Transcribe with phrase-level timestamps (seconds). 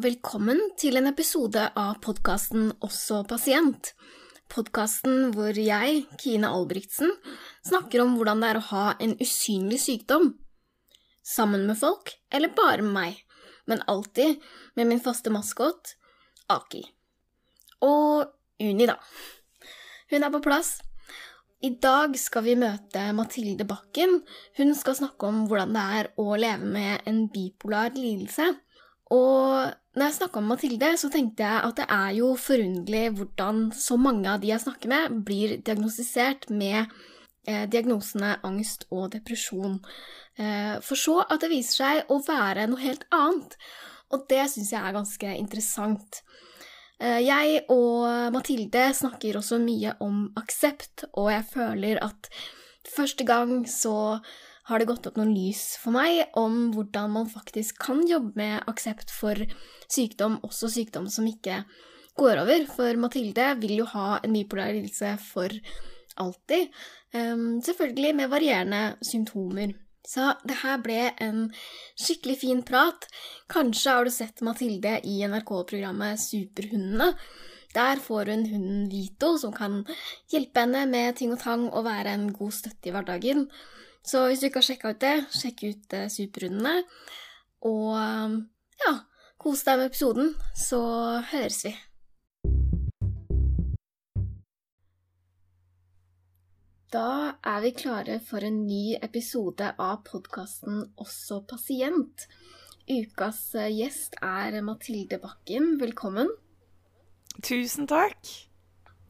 [0.00, 3.90] Velkommen til en episode av podkasten Også pasient.
[4.48, 7.10] Podkasten hvor jeg, Kine Albrigtsen,
[7.66, 10.30] snakker om hvordan det er å ha en usynlig sykdom.
[11.26, 13.18] Sammen med folk, eller bare med meg,
[13.68, 14.40] men alltid
[14.78, 15.92] med min faste maskot,
[16.54, 16.80] Aki.
[17.84, 18.30] Og
[18.62, 18.96] Uni, da.
[20.14, 20.78] Hun er på plass.
[21.60, 24.22] I dag skal vi møte Mathilde Bakken.
[24.56, 28.54] Hun skal snakke om hvordan det er å leve med en bipolar lidelse.
[29.10, 33.62] Og når jeg snakka med Mathilde, så tenkte jeg at det er jo forunderlig hvordan
[33.74, 36.84] så mange av de jeg snakker med, blir diagnostisert med
[37.48, 39.80] eh, diagnosene angst og depresjon.
[40.38, 43.58] Eh, for så at det viser seg å være noe helt annet.
[44.14, 46.22] Og det syns jeg er ganske interessant.
[47.02, 52.30] Eh, jeg og Mathilde snakker også mye om aksept, og jeg føler at
[52.86, 54.20] første gang så
[54.70, 58.70] har det gått opp noen lys for meg om hvordan man faktisk kan jobbe med
[58.70, 59.38] aksept for
[59.90, 61.64] sykdom, også sykdom som ikke
[62.18, 62.66] går over.
[62.70, 65.54] For Mathilde vil jo ha en bipolar lidelse for
[66.20, 66.70] alltid.
[67.14, 69.74] Um, selvfølgelig med varierende symptomer.
[70.06, 71.50] Så det her ble en
[71.98, 73.06] skikkelig fin prat.
[73.52, 77.12] Kanskje har du sett Mathilde i NRK-programmet Superhundene.
[77.74, 79.84] Der får hun hunden Vito, som kan
[80.32, 83.44] hjelpe henne med ting og tang og være en god støtte i hverdagen.
[84.06, 86.82] Så hvis du ikke har sjekka ut det, sjekk ut uh, Superrundene.
[87.68, 88.36] Og um,
[88.80, 88.94] ja,
[89.40, 90.80] kos deg med episoden, så
[91.32, 91.74] høres vi.
[96.90, 102.24] Da er vi klare for en ny episode av podkasten Også pasient.
[102.90, 105.76] Ukas eh, gjest er Mathilde Bakken.
[105.78, 106.32] Velkommen.
[107.46, 108.32] Tusen takk.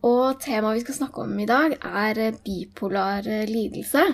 [0.04, 4.04] Og temaet vi skal snakke om i dag, er bipolar lidelse.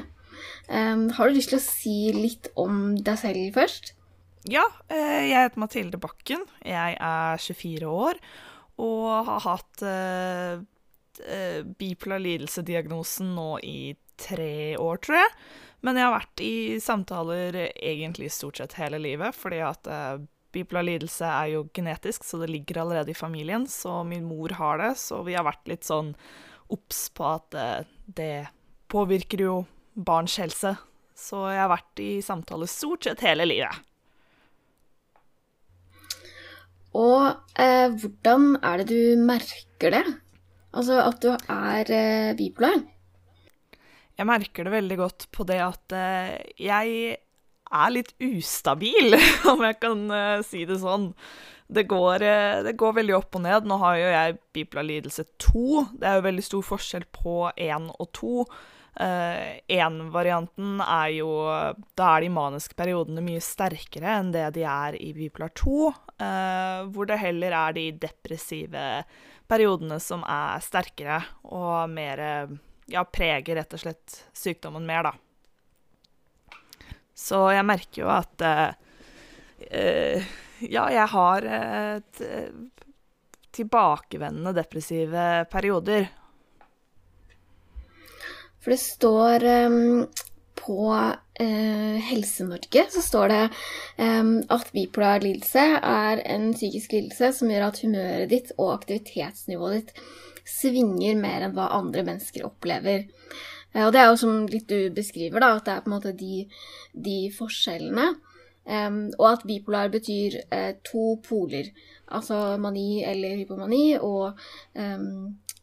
[0.69, 3.93] Um, har du lyst til å si litt om deg selv først?
[4.47, 6.45] Ja, jeg heter Mathilde Bakken.
[6.63, 8.21] Jeg er 24 år
[8.77, 10.61] og har hatt uh,
[11.81, 15.33] bipolar lidelse-diagnosen nå i tre år, tror jeg.
[15.85, 20.21] Men jeg har vært i samtaler egentlig stort sett hele livet, fordi at uh,
[20.55, 23.67] bipolar lidelse er jo genetisk, så det ligger allerede i familien.
[23.71, 26.15] Så min mor har det, så vi har vært litt sånn
[26.73, 27.57] obs på at
[28.07, 28.49] det
[28.91, 29.57] påvirker jo
[29.97, 30.77] barns helse.
[31.17, 33.83] Så jeg har vært i samtale stort sett hele livet.
[36.97, 40.05] Og eh, hvordan er det du merker det?
[40.77, 42.79] Altså at du er eh, bipolar?
[44.17, 47.17] Jeg merker det veldig godt på det at eh, jeg
[47.67, 49.17] er litt ustabil,
[49.53, 51.11] om jeg kan eh, si det sånn.
[51.67, 53.67] Det går, eh, det går, veldig opp og ned.
[53.69, 55.85] Nå har jo jeg bipolar lidelse 2.
[56.01, 58.47] Det er jo veldig stor forskjell på 1 og 2.
[58.97, 61.29] Én-varianten uh, er jo
[61.99, 66.81] Da er de maniske periodene mye sterkere enn det de er i bipolar 2, uh,
[66.95, 68.87] hvor det heller er de depressive
[69.47, 72.25] periodene som er sterkere og mer
[72.87, 75.13] Ja, preger rett og slett sykdommen mer, da.
[77.17, 78.71] Så jeg merker jo at uh,
[80.65, 81.51] Ja, jeg har
[83.57, 86.09] tilbakevendende depressive perioder.
[88.67, 90.07] For det står um,
[90.59, 93.43] på uh, Helse-Norge så står det
[94.03, 99.77] um, at bipolar lidelse er en psykisk lidelse som gjør at humøret ditt og aktivitetsnivået
[99.77, 100.01] ditt
[100.51, 103.07] svinger mer enn hva andre mennesker opplever.
[103.71, 105.95] Uh, og det er jo som litt du beskriver, da, at det er på en
[106.01, 106.43] måte de,
[107.07, 108.09] de forskjellene.
[108.67, 111.71] Um, og at bipolar betyr uh, to poler,
[112.11, 114.43] altså mani eller hypomani, og,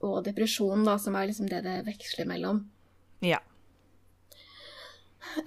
[0.08, 2.70] og depresjon, da, som er liksom det det veksler mellom.
[3.24, 3.40] Ja.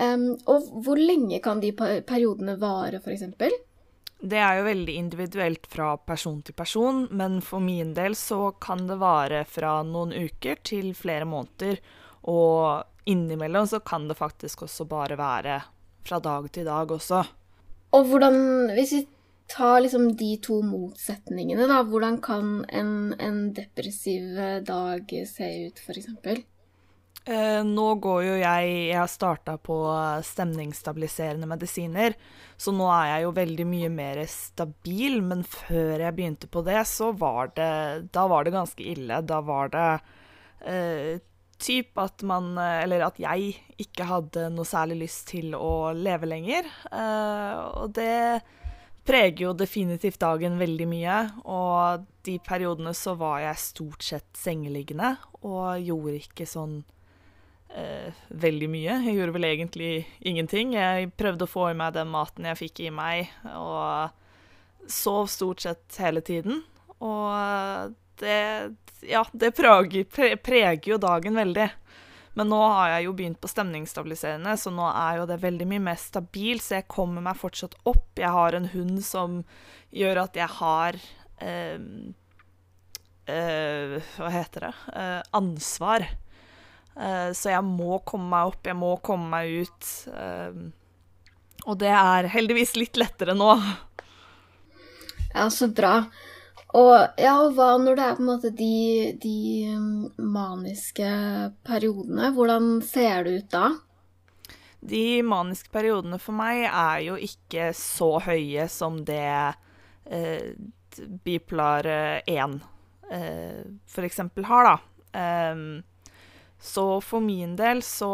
[0.00, 3.28] Um, og hvor lenge kan de periodene vare, f.eks.?
[4.16, 8.86] Det er jo veldig individuelt fra person til person, men for min del så kan
[8.88, 11.82] det vare fra noen uker til flere måneder.
[12.32, 15.60] Og innimellom så kan det faktisk også bare være
[16.06, 17.22] fra dag til dag også.
[17.94, 19.04] Og hvordan, hvis vi
[19.52, 24.34] tar liksom de to motsetningene, da, hvordan kan en, en depressiv
[24.66, 26.42] dag se ut, f.eks.?
[27.26, 29.76] Eh, nå går jo jeg Jeg har starta på
[30.22, 32.14] stemningsstabiliserende medisiner,
[32.56, 35.18] så nå er jeg jo veldig mye mer stabil.
[35.26, 39.20] Men før jeg begynte på det, så var det Da var det ganske ille.
[39.26, 39.88] Da var det
[40.70, 41.18] eh,
[41.58, 46.70] typ at man Eller at jeg ikke hadde noe særlig lyst til å leve lenger.
[46.92, 48.40] Eh, og det
[49.06, 51.20] preger jo definitivt dagen veldig mye.
[51.42, 56.84] Og de periodene så var jeg stort sett sengeliggende og gjorde ikke sånn
[57.74, 58.98] eh, veldig mye.
[59.06, 59.90] Jeg gjorde vel egentlig
[60.20, 60.74] ingenting.
[60.76, 65.64] Jeg prøvde å få i meg den maten jeg fikk i meg, og sov stort
[65.66, 66.62] sett hele tiden.
[67.02, 68.76] Og det
[69.06, 71.68] Ja, det preger, pre preger jo dagen veldig.
[72.36, 75.84] Men nå har jeg jo begynt på stemningsstabiliserende, så nå er jo det veldig mye
[75.86, 78.10] mer stabil, så jeg kommer meg fortsatt opp.
[78.20, 79.38] Jeg har en hund som
[79.94, 80.98] gjør at jeg har
[81.40, 81.86] eh,
[83.32, 84.72] eh, Hva heter det?
[84.92, 86.04] Eh, ansvar.
[86.96, 89.90] Eh, så jeg må komme meg opp, jeg må komme meg ut.
[90.12, 90.62] Eh,
[91.66, 93.50] og det er heldigvis litt lettere nå.
[95.34, 95.98] Ja, så bra.
[96.76, 99.38] Og ja, hva når det er på en måte de, de
[99.76, 101.10] mm, maniske
[101.66, 102.30] periodene?
[102.36, 103.66] Hvordan ser det ut da?
[104.86, 109.28] De maniske periodene for meg er jo ikke så høye som det
[110.04, 110.52] eh,
[111.24, 111.88] bipolar
[112.26, 112.58] 1
[113.10, 114.76] eh, for eksempel har, da.
[115.16, 115.82] Um,
[116.66, 118.10] så for min del så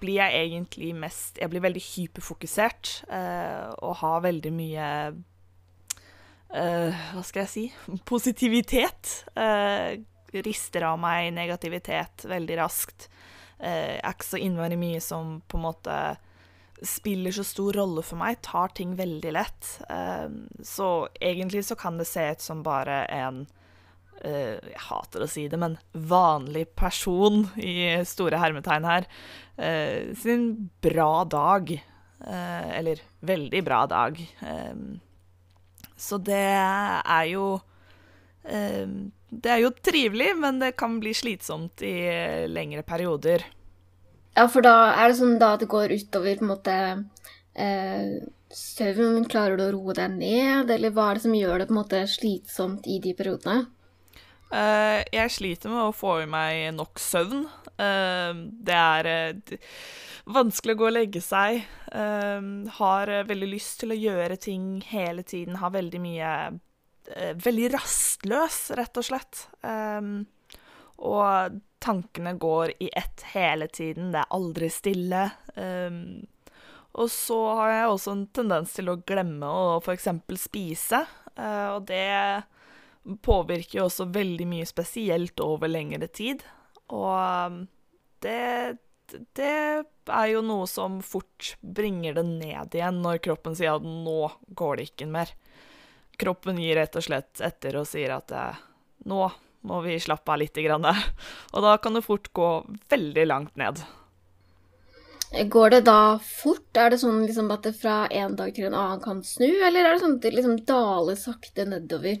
[0.00, 4.90] blir jeg egentlig mest Jeg blir veldig hyperfokusert eh, og har veldig mye
[6.54, 7.64] eh, Hva skal jeg si
[8.12, 9.18] positivitet.
[9.36, 9.98] Eh,
[10.46, 13.08] rister av meg negativitet veldig raskt.
[13.58, 15.98] Eh, er ikke så innmari mye som på en måte
[16.84, 18.42] spiller så stor rolle for meg.
[18.44, 19.68] Tar ting veldig lett.
[20.60, 20.88] så
[21.20, 23.46] egentlig så kan det se ut som bare en
[24.22, 29.08] jeg hater å si det, men vanlig person i store hermetegn her,
[30.16, 31.74] sin bra dag.
[32.26, 34.18] eller veldig bra dag.
[35.96, 37.56] Så det er jo
[38.44, 38.86] eh,
[39.28, 41.96] Det er jo trivelig, men det kan bli slitsomt i
[42.52, 43.44] lengre perioder.
[44.36, 46.76] Ja, for da er det sånn da det går utover på en måte
[47.56, 48.18] eh,
[48.52, 49.24] søvn?
[49.32, 51.80] Klarer du å roe deg ned, eller hva er det som gjør det på en
[51.80, 53.64] måte slitsomt i de periodene?
[54.46, 57.46] Uh, jeg sliter med å få i meg nok søvn.
[57.76, 59.56] Uh, det er uh,
[60.30, 61.64] vanskelig å gå og legge seg.
[62.76, 65.60] Har veldig lyst til å gjøre ting hele tiden.
[65.62, 66.30] Har veldig mye
[67.06, 69.44] Veldig rastløs, rett og slett.
[70.98, 74.08] Og tankene går i ett hele tiden.
[74.10, 75.20] Det er aldri stille.
[76.98, 80.10] Og så har jeg også en tendens til å glemme å f.eks.
[80.48, 81.04] spise.
[81.38, 82.02] Og det
[83.22, 86.44] påvirker jo også veldig mye, spesielt over lengre tid.
[86.94, 87.64] Og
[88.24, 88.40] det
[89.06, 94.30] det er jo noe som fort bringer det ned igjen når kroppen sier at nå
[94.58, 95.30] går det ikke mer.
[96.18, 98.62] Kroppen gir rett og slett etter og sier at eh,
[99.06, 99.28] nå
[99.66, 100.56] må vi slappe av litt.
[100.56, 100.86] Grann.
[101.54, 102.50] Og da kan det fort gå
[102.88, 103.82] veldig langt ned.
[105.50, 106.70] Går det da fort?
[106.78, 109.82] Er det sånn liksom at det fra en dag til en annen kan snu, eller
[109.82, 112.20] er det sånn at det liksom daler sakte nedover?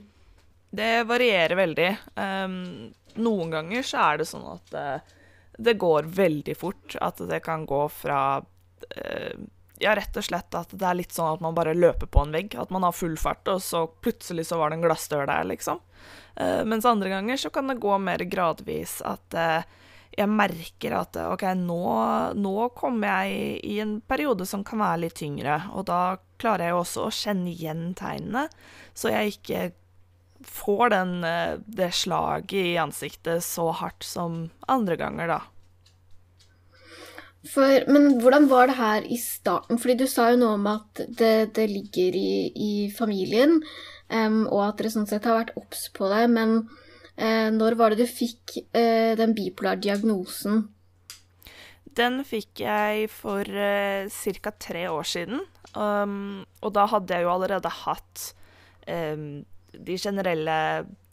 [0.70, 1.90] Det varierer veldig.
[2.14, 5.14] Um, noen ganger så er det sånn at uh,
[5.58, 6.96] det går veldig fort.
[7.00, 9.36] At det kan gå fra uh,
[9.76, 12.34] Ja, rett og slett at det er litt sånn at man bare løper på en
[12.36, 12.58] vegg.
[12.60, 15.82] At man har full fart, og så plutselig så var det en glassdør der, liksom.
[16.36, 19.36] Uh, mens andre ganger så kan det gå mer gradvis at
[20.16, 21.80] jeg merker at OK, nå,
[22.40, 25.58] nå kommer jeg i en periode som kan være litt tyngre.
[25.76, 28.46] Og da klarer jeg også å kjenne igjen tegnene,
[28.96, 29.66] så jeg ikke
[30.44, 35.40] får den, eh, det slaget i ansiktet så hardt som andre ganger, da.
[37.46, 39.78] For, men hvordan var det her i starten?
[39.78, 43.60] Fordi du sa jo noe om at det, det ligger i, i familien,
[44.10, 46.24] um, og at dere sånn sett har vært obs på det.
[46.32, 46.56] Men
[47.20, 50.64] uh, når var det du fikk uh, den bipolar-diagnosen?
[51.96, 54.56] Den fikk jeg for uh, ca.
[54.58, 55.44] tre år siden.
[55.76, 58.30] Um, og da hadde jeg jo allerede hatt
[58.88, 59.44] um,
[59.86, 60.58] de generelle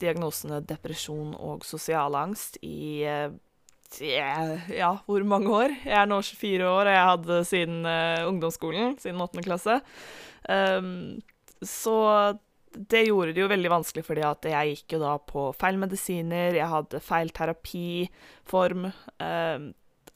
[0.01, 3.34] diagnosene depresjon og sosial angst i eh,
[4.01, 5.75] ja, hvor mange år?
[5.86, 9.43] Jeg er nå 24 år, og jeg hadde siden uh, ungdomsskolen, siden 8.
[9.46, 9.75] klasse.
[10.50, 11.22] Um,
[11.62, 11.96] så
[12.74, 16.58] det gjorde det jo veldig vanskelig, fordi at jeg gikk jo da på feil medisiner,
[16.58, 18.89] jeg hadde feil terapiform,
[19.22, 19.67] um,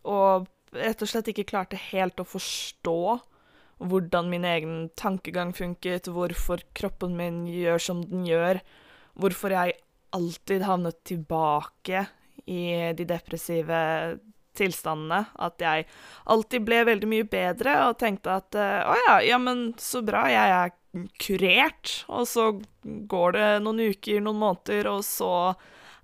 [0.09, 2.99] og rett og slett ikke klarte helt å forstå
[3.77, 8.61] hvordan min egen tankegang funket, hvorfor kroppen min gjør som den gjør,
[9.17, 9.77] hvorfor jeg
[10.15, 12.07] alltid havnet tilbake
[12.47, 12.63] i
[12.97, 13.79] de depressive
[14.57, 15.23] tilstandene.
[15.37, 15.85] At jeg
[16.31, 20.57] alltid ble veldig mye bedre og tenkte at å ja, ja, men så bra, jeg
[20.57, 20.75] er
[21.21, 22.01] kurert.
[22.09, 22.51] Og så
[22.83, 25.31] går det noen uker, noen måneder, og så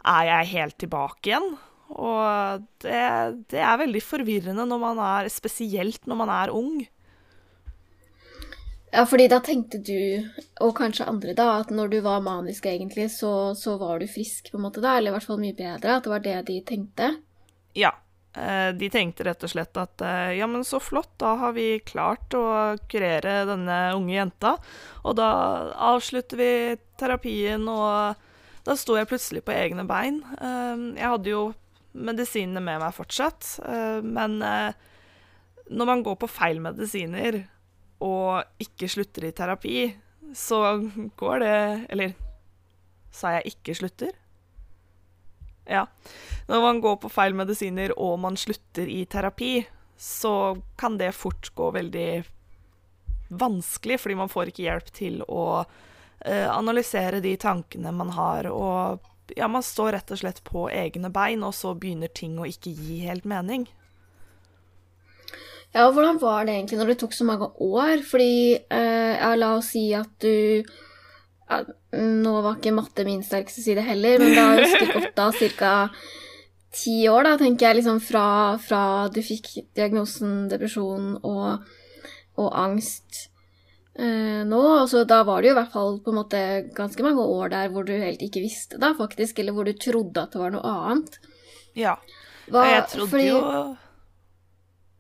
[0.04, 1.54] er jeg helt tilbake igjen.
[1.94, 3.02] Og det,
[3.54, 6.80] det er veldig forvirrende når man er Spesielt når man er ung.
[8.94, 10.22] Ja, fordi da tenkte du,
[10.62, 14.52] og kanskje andre, da, at når du var manisk egentlig, så, så, var du frisk,
[14.52, 15.96] på en måte da, eller i hvert fall mye bedre?
[15.96, 17.08] At det var det de tenkte?
[17.74, 17.90] Ja.
[18.38, 21.80] Eh, de tenkte rett og slett at eh, ja, men så flott, da har vi
[21.86, 22.44] klart å
[22.90, 24.54] kurere denne unge jenta.
[25.02, 25.30] Og da
[25.90, 26.52] avslutter vi
[27.02, 28.14] terapien, og
[28.68, 30.22] da sto jeg plutselig på egne bein.
[30.38, 31.48] Eh, jeg hadde jo
[31.94, 33.60] medisinene med meg fortsatt,
[34.02, 37.44] men når man går på feil medisiner
[38.04, 39.78] og ikke slutter i terapi,
[40.36, 40.60] så
[41.20, 41.58] går det
[41.94, 42.14] Eller
[43.14, 44.12] sa jeg ikke slutter?
[45.70, 45.86] Ja.
[46.48, 49.62] Når man går på feil medisiner og man slutter i terapi,
[49.98, 52.24] så kan det fort gå veldig
[53.30, 59.00] vanskelig, fordi man får ikke hjelp til å uh, analysere de tankene man har, og
[59.38, 62.74] ja, man står rett og slett på egne bein, og så begynner ting å ikke
[62.76, 63.70] gi helt mening.
[65.74, 68.04] Ja, hvordan var det egentlig når det tok så mange år?
[68.06, 70.62] Fordi, eh, ja, la oss si at du
[71.50, 71.64] ja,
[71.94, 75.74] Nå var ikke matte min sterkeste side heller, men da har jeg godt da ca.
[76.74, 81.68] ti år, da, tenker jeg, liksom fra, fra du fikk diagnosen depresjon og,
[82.42, 83.28] og angst
[83.94, 84.62] eh, nå.
[84.80, 86.42] Altså, da var det jo i hvert fall på en måte
[86.74, 90.26] ganske mange år der hvor du helt ikke visste det, faktisk, eller hvor du trodde
[90.26, 91.22] at det var noe annet.
[91.78, 91.98] Ja.
[92.50, 93.30] Hva, jeg trodde fordi...
[93.30, 93.42] jo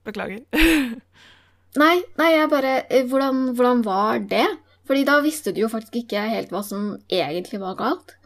[0.07, 0.43] Beklager.
[1.81, 4.45] nei, nei, jeg bare eh, hvordan, hvordan var det?
[4.88, 8.17] Fordi da visste du jo faktisk ikke helt hva som egentlig var galt.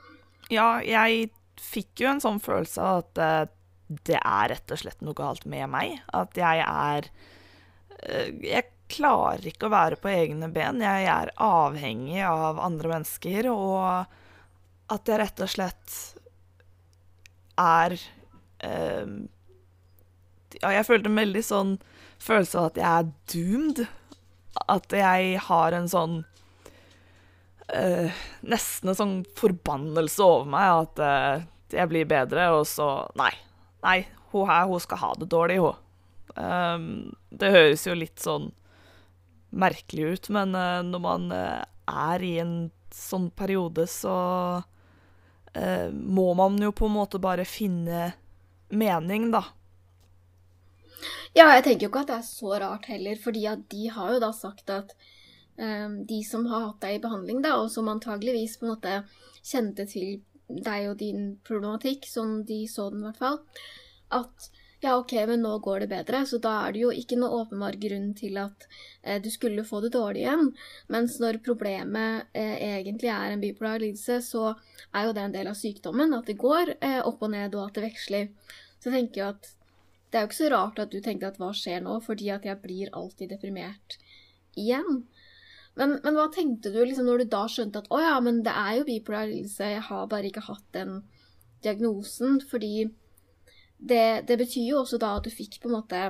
[0.50, 1.30] Ja, jeg
[1.62, 3.54] fikk jo en sånn følelse av at uh,
[4.08, 6.00] det er rett og slett noe galt med meg.
[6.18, 10.82] At jeg er uh, Jeg klarer ikke å være på egne ben.
[10.82, 15.98] Jeg er avhengig av andre mennesker, og at jeg rett og slett
[17.60, 17.98] er
[18.64, 19.18] uh,
[20.62, 21.78] Ja, jeg følte en veldig sånn
[22.24, 23.84] følelse av at jeg er doomed.
[24.68, 26.16] At jeg har en sånn
[27.74, 33.34] uh, nesten en sånn forbannelse over meg at uh, jeg blir bedre, og så Nei.
[33.84, 34.00] Nei,
[34.32, 35.84] hun her, hun skal ha det dårlig, hun.
[36.38, 36.88] Um,
[37.30, 38.52] det høres jo litt sånn
[39.58, 42.56] merkelig ut, men uh, når man er i en
[42.94, 44.16] sånn periode, så
[45.58, 48.12] må man jo på en måte bare finne
[48.70, 49.40] mening, da.
[51.38, 54.14] Ja, jeg tenker jo ikke at det er så rart heller, fordi at de har
[54.16, 54.94] jo da sagt at
[55.60, 58.96] um, de som har hatt deg i behandling, da, og som antageligvis på en måte
[59.46, 63.42] kjente til deg og din problematikk, som de så den i hvert fall,
[64.16, 64.50] at
[64.80, 67.80] ja, OK, men nå går det bedre, så da er det jo ikke noe åpenbar
[67.82, 68.68] grunn til at
[69.02, 70.52] eh, du skulle få det dårlig igjen.
[70.94, 74.52] Mens når problemet eh, egentlig er en bipolar lidelse, så
[74.94, 77.72] er jo det en del av sykdommen, at det går eh, opp og ned, og
[77.72, 78.30] at det veksler.
[78.78, 79.50] Så jeg tenker jo at
[80.12, 82.46] det er jo ikke så rart at du tenkte at hva skjer nå, fordi at
[82.48, 83.98] jeg blir alltid deprimert
[84.58, 85.04] igjen.
[85.78, 88.54] Men, men, hva tenkte du liksom når du da skjønte at å ja, men det
[88.56, 91.02] er jo bipolar lidelse, jeg har bare ikke hatt den
[91.66, 92.40] diagnosen?
[92.50, 92.88] Fordi
[93.78, 96.02] det, det, betyr jo også da at du fikk på en måte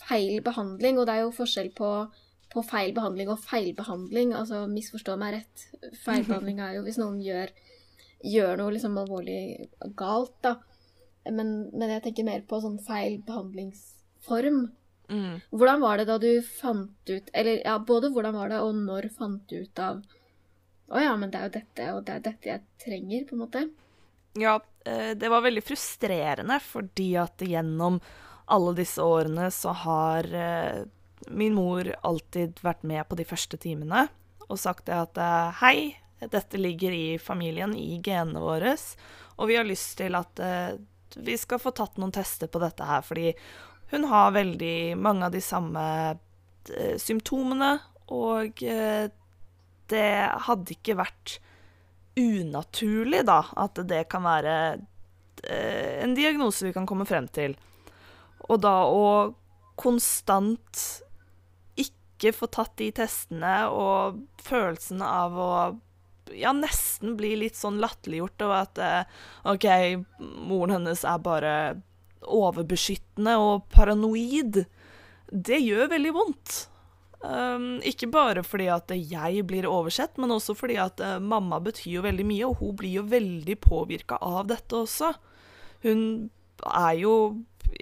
[0.00, 1.90] feil behandling, og det er jo forskjell på,
[2.52, 4.34] på feil behandling og feilbehandling.
[4.34, 5.68] Altså misforstå meg rett,
[6.02, 7.52] feilbehandling er jo hvis noen gjør,
[8.24, 9.68] gjør noe liksom alvorlig
[10.00, 10.56] galt, da.
[11.32, 14.66] Men, men jeg tenker mer på sånn feil behandlingsform.
[15.10, 15.40] Mm.
[15.54, 19.06] Hvordan var det da du fant ut Eller ja, både hvordan var det, og når
[19.14, 20.00] fant du ut av
[20.90, 23.42] Å ja, men det er jo dette, og det er dette jeg trenger, på en
[23.44, 23.62] måte?
[24.38, 28.00] Ja, eh, det var veldig frustrerende, fordi at gjennom
[28.50, 30.82] alle disse årene så har eh,
[31.30, 34.06] min mor alltid vært med på de første timene
[34.46, 35.78] og sagt at eh, hei,
[36.22, 38.76] dette ligger i familien, i genene våre,
[39.36, 40.40] og vi har lyst til at
[41.16, 43.32] vi skal få tatt noen tester på dette her, fordi
[43.92, 47.76] hun har veldig mange av de samme eh, symptomene,
[48.12, 49.08] og eh,
[49.90, 50.10] det
[50.46, 51.38] hadde ikke vært
[52.18, 54.56] unaturlig, da, at det kan være
[55.44, 57.56] eh, en diagnose vi kan komme frem til.
[58.50, 59.08] Og da å
[59.76, 60.82] konstant
[61.78, 65.52] ikke få tatt de testene, og følelsen av å
[66.34, 68.80] ja, nesten bli litt sånn latterliggjort, og at
[69.52, 69.66] OK,
[70.18, 71.52] moren hennes er bare
[72.26, 74.64] overbeskyttende og paranoid,
[75.30, 76.56] det gjør veldig vondt.
[77.26, 81.96] Um, ikke bare fordi at jeg blir oversett, men også fordi at uh, mamma betyr
[81.96, 85.12] jo veldig mye, og hun blir jo veldig påvirka av dette også.
[85.86, 86.00] Hun
[86.70, 87.14] er jo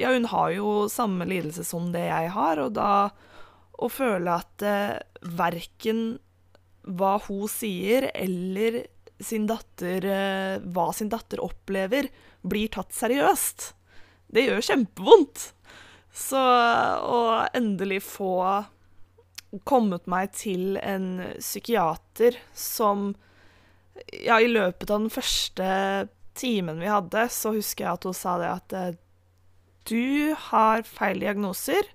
[0.00, 3.10] Ja, hun har jo samme lidelse som det jeg har, og da
[3.74, 4.96] å føle at uh,
[5.36, 6.16] verken
[6.84, 8.84] hva hun sier, eller
[9.22, 12.10] sin datter, uh, hva sin datter opplever,
[12.44, 13.72] blir tatt seriøst
[14.34, 15.44] det gjør kjempevondt.
[16.14, 17.20] Så å
[17.54, 18.34] endelig få
[19.66, 23.12] kommet meg til en psykiater som
[24.10, 25.66] Ja, i løpet av den første
[26.34, 28.96] timen vi hadde, så husker jeg at hun sa det at eh,
[29.86, 31.86] du har feil diagnoser,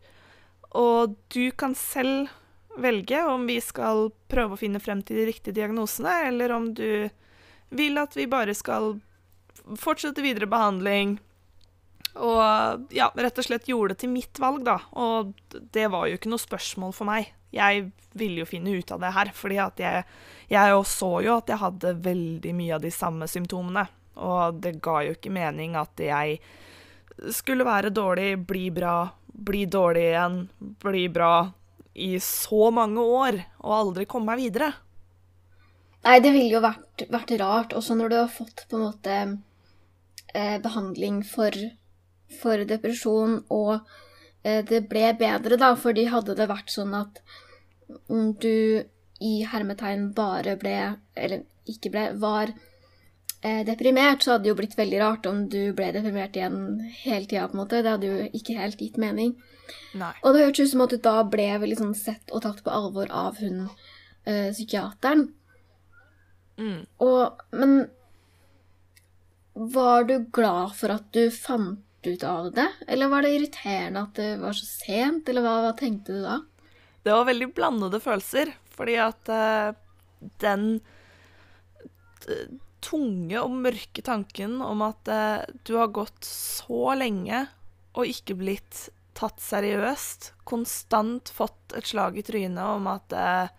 [0.71, 2.31] og du kan selv
[2.77, 7.09] velge om vi skal prøve å finne frem til de riktige diagnosene, eller om du
[7.69, 8.97] vil at vi bare skal
[9.79, 11.17] fortsette videre behandling.
[12.19, 14.79] Og ja, rett og slett gjorde det til mitt valg, da.
[14.97, 15.33] Og
[15.73, 17.29] det var jo ikke noe spørsmål for meg.
[17.53, 20.07] Jeg ville jo finne ut av det her, fordi at jeg,
[20.51, 23.85] jeg så jo at jeg hadde veldig mye av de samme symptomene.
[24.19, 26.39] Og det ga jo ikke mening at jeg
[27.35, 30.41] skulle være dårlig, bli bra, bli dårlig igjen,
[30.83, 31.33] bli bra
[31.99, 34.71] i så mange år og aldri komme meg videre.
[36.05, 39.15] Nei, det ville jo vært, vært rart, også når du har fått på en måte
[40.33, 41.55] eh, behandling for,
[42.39, 43.73] for, depresjon, og
[44.43, 47.19] eh, det ble bedre, da, fordi hadde det vært sånn at
[48.39, 48.55] du
[49.19, 50.77] i hermetegn bare ble,
[51.19, 52.53] eller ikke ble, var
[53.43, 56.59] eh, deprimert, så hadde det jo blitt veldig rart om du ble deprimert igjen
[57.03, 57.83] hele tida, på en måte.
[57.83, 59.35] Det hadde jo ikke helt gitt mening.
[59.99, 60.11] Nei.
[60.23, 62.73] Og det hørtes ut som at du da ble veldig sånn sett og tatt på
[62.73, 65.27] alvor av hun øh, psykiateren.
[66.59, 66.83] Mm.
[67.05, 67.75] Og, men
[69.53, 74.15] var du glad for at du fant ut av det, eller var det irriterende at
[74.19, 76.37] det var så sent, eller hva, hva tenkte du da?
[77.03, 79.73] Det var veldig blandede følelser, fordi at øh,
[80.43, 80.65] den
[82.83, 87.45] tunge og mørke tanken om at uh, du har gått så lenge
[87.97, 88.87] og ikke blitt
[89.19, 93.51] tatt seriøst, konstant fått et slag i trynet om at eh,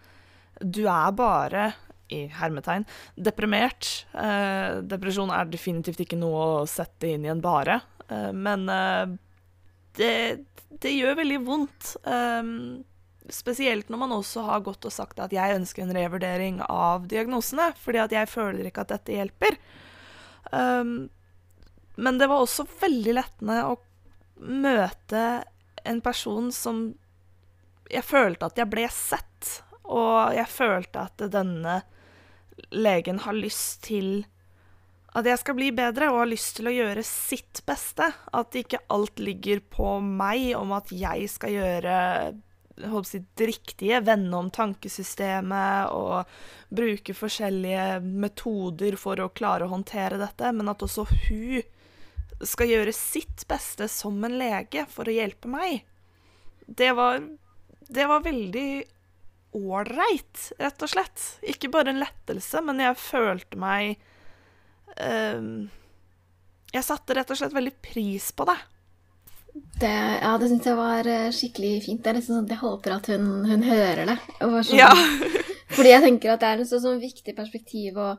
[0.61, 1.71] du er bare
[2.11, 3.89] i hermetegn, deprimert.
[4.19, 9.13] Eh, depresjon er definitivt ikke noe å sette inn i en bare, eh, men eh,
[9.99, 10.15] det,
[10.71, 11.93] det, gjør veldig vondt.
[12.03, 12.55] Eh,
[13.31, 17.71] spesielt når man også har gått og sagt at jeg ønsker en revurdering av diagnosene,
[17.79, 19.61] fordi at jeg føler ikke at dette hjelper.
[20.51, 20.97] Eh,
[22.01, 23.77] men det var også veldig lettende å
[24.41, 25.45] møte
[25.85, 26.83] en person som
[27.91, 29.55] jeg følte at jeg ble sett,
[29.91, 31.81] og jeg følte at denne
[32.71, 34.23] legen har lyst til
[35.19, 38.07] at jeg skal bli bedre, og har lyst til å gjøre sitt beste.
[38.31, 41.97] At ikke alt ligger på meg om at jeg skal gjøre
[42.81, 46.31] jeg, det riktige, vende om tankesystemet og
[46.73, 51.61] bruke forskjellige metoder for å klare å håndtere dette, men at også hun
[52.47, 55.85] skal gjøre sitt beste som en lege for å hjelpe meg.
[56.67, 57.21] Det var,
[57.89, 58.71] det var veldig
[59.57, 61.23] ålreit, rett og slett.
[61.43, 63.97] Ikke bare en lettelse, men jeg følte meg
[64.97, 65.71] um,
[66.71, 68.59] Jeg satte rett og slett veldig pris på det.
[69.83, 72.03] det ja, det syns jeg var eh, skikkelig fint.
[72.05, 74.19] Det er liksom sånn at jeg håper at hun, hun hører det.
[74.39, 74.93] Sånn, ja.
[75.75, 78.13] fordi jeg tenker at det er et sånn, sånn viktig perspektiv å,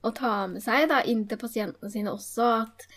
[0.00, 2.48] å, ta med seg da, inn til pasientene sine også.
[2.64, 2.88] at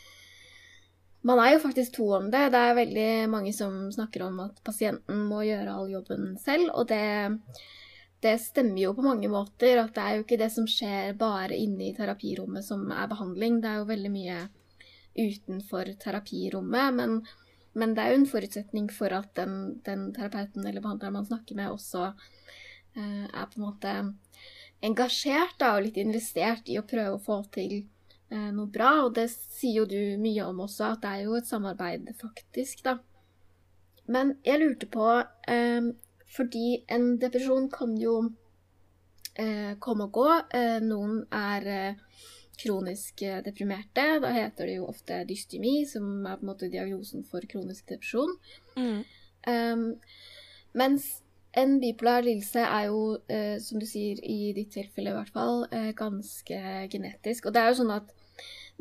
[1.28, 2.48] man er jo faktisk to om det.
[2.54, 6.90] Det er veldig mange som snakker om at pasienten må gjøre all jobben selv, og
[6.90, 7.04] det
[8.22, 9.80] det stemmer jo på mange måter.
[9.82, 13.60] At det er jo ikke det som skjer bare inne i terapirommet som er behandling.
[13.62, 14.40] Det er jo veldig mye
[15.18, 16.98] utenfor terapirommet.
[17.00, 17.18] Men,
[17.74, 19.56] men det er jo en forutsetning for at den,
[19.88, 23.96] den terapeuten eller behandleren man snakker med, også eh, er på en måte
[24.86, 27.84] engasjert da, og litt investert i å prøve å få til
[28.32, 28.92] noe bra.
[29.06, 32.84] Og det sier jo du mye om også, at det er jo et samarbeid, faktisk,
[32.88, 32.98] da.
[34.12, 35.08] Men jeg lurte på
[35.48, 35.92] eh,
[36.32, 38.16] fordi en depresjon kan jo
[39.40, 40.28] eh, komme og gå.
[40.58, 42.28] Eh, noen er eh,
[42.62, 44.06] kronisk eh, deprimerte.
[44.24, 48.38] Da heter det jo ofte dystemi, som er på en måte diagnosen for kronisk depresjon.
[48.78, 49.04] Mm.
[49.42, 49.86] Um,
[50.78, 51.08] mens
[51.58, 55.66] en bipolar lidelse er jo, eh, som du sier, i ditt tilfelle i hvert fall,
[55.72, 56.60] eh, ganske
[56.92, 57.48] genetisk.
[57.48, 58.14] Og det er jo sånn at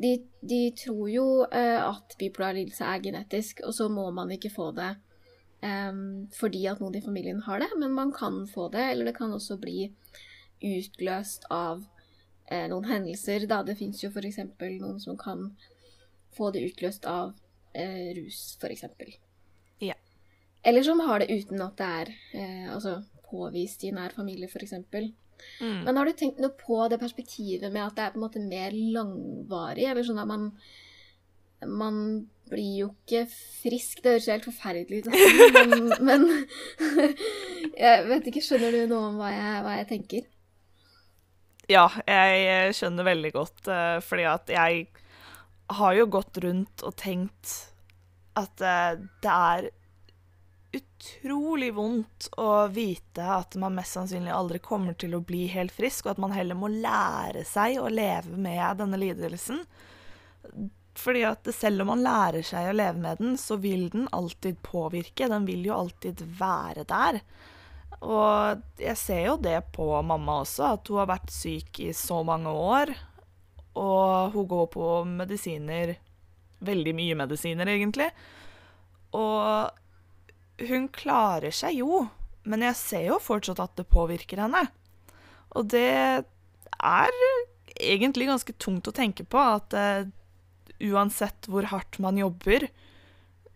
[0.01, 4.71] de, de tror jo at bipolar lidelse er genetisk, og så må man ikke få
[4.77, 4.95] det
[5.63, 9.17] um, fordi at noen i familien har det, men man kan få det, eller det
[9.19, 9.91] kan også bli
[10.61, 11.85] utløst av
[12.51, 13.47] eh, noen hendelser.
[13.51, 14.43] Da det fins jo f.eks.
[14.81, 15.51] noen som kan
[16.37, 17.35] få det utløst av
[17.73, 18.85] eh, rus, f.eks.
[19.81, 19.97] Ja.
[20.63, 24.77] Eller som har det uten at det er eh, altså påvist i nær familie, f.eks.
[25.61, 25.81] Mm.
[25.87, 28.43] Men har du tenkt noe på det perspektivet med at det er på en måte
[28.45, 30.51] mer langvarig, eller sånn at man,
[31.69, 32.03] man
[32.51, 34.03] blir jo ikke frisk.
[34.03, 35.11] Det høres jo helt forferdelig ut,
[35.57, 36.29] men, men
[37.81, 40.29] Jeg vet ikke, skjønner du noe om hva jeg, hva jeg, tenker?
[41.71, 44.89] Ja, jeg skjønner veldig godt, eh, fordi at jeg
[45.71, 47.53] har jo gått rundt og tenkt
[48.39, 49.69] at eh, det er
[50.73, 56.07] utrolig vondt å vite at man mest sannsynlig aldri kommer til å bli helt frisk,
[56.07, 59.65] og at man heller må lære seg å leve med denne lidelsen
[61.01, 64.59] Fordi at selv om man lærer seg å leve med den, så vil den alltid
[64.63, 65.31] påvirke.
[65.31, 67.21] Den vil jo alltid være der.
[68.01, 72.21] Og jeg ser jo det på mamma også, at hun har vært syk i så
[72.27, 72.93] mange år.
[73.81, 75.97] Og hun går på medisiner
[76.61, 78.11] Veldig mye medisiner, egentlig.
[79.17, 79.80] Og
[80.69, 82.05] hun klarer seg jo,
[82.49, 84.65] men jeg ser jo fortsatt at det påvirker henne.
[85.57, 87.17] Og det er
[87.81, 90.09] egentlig ganske tungt å tenke på at uh,
[90.81, 92.69] uansett hvor hardt man jobber,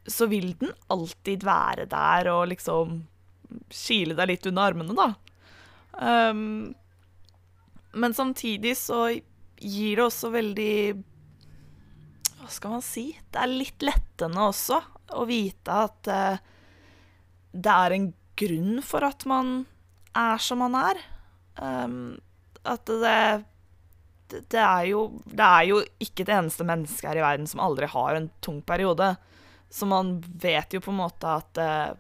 [0.07, 3.03] så vil den alltid være der og liksom
[3.73, 5.09] kile deg litt under armene, da.
[5.95, 6.75] Um,
[7.95, 10.97] men samtidig så gir det også veldig
[12.41, 13.05] Hva skal man si?
[13.31, 14.81] Det er litt lettende også
[15.15, 16.43] å vite at uh,
[17.55, 19.57] det er en grunn for at man
[20.19, 21.01] er som man er.
[21.59, 22.17] Um,
[22.67, 23.19] at det
[24.35, 27.87] det er, jo, det er jo ikke det eneste mennesket her i verden som aldri
[27.93, 29.13] har en tung periode.
[29.71, 31.93] Så man vet jo på en måte at uh,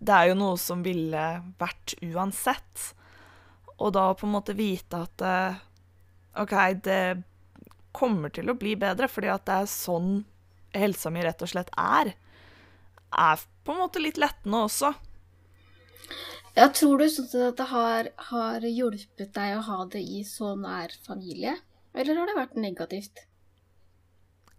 [0.00, 1.24] det er jo noe som ville
[1.60, 2.88] vært uansett.
[3.76, 5.62] Og da på en måte vite at uh,
[6.42, 7.22] OK, det
[7.94, 10.14] kommer til å bli bedre, fordi at det er sånn
[10.74, 12.10] helsa mi rett og slett er,
[13.14, 14.92] er på en måte litt lettende også.
[16.54, 20.52] Ja, tror du sånn at det har, har, hjulpet deg å ha det i så
[20.58, 21.56] nær familie,
[21.94, 23.24] eller har det vært negativt?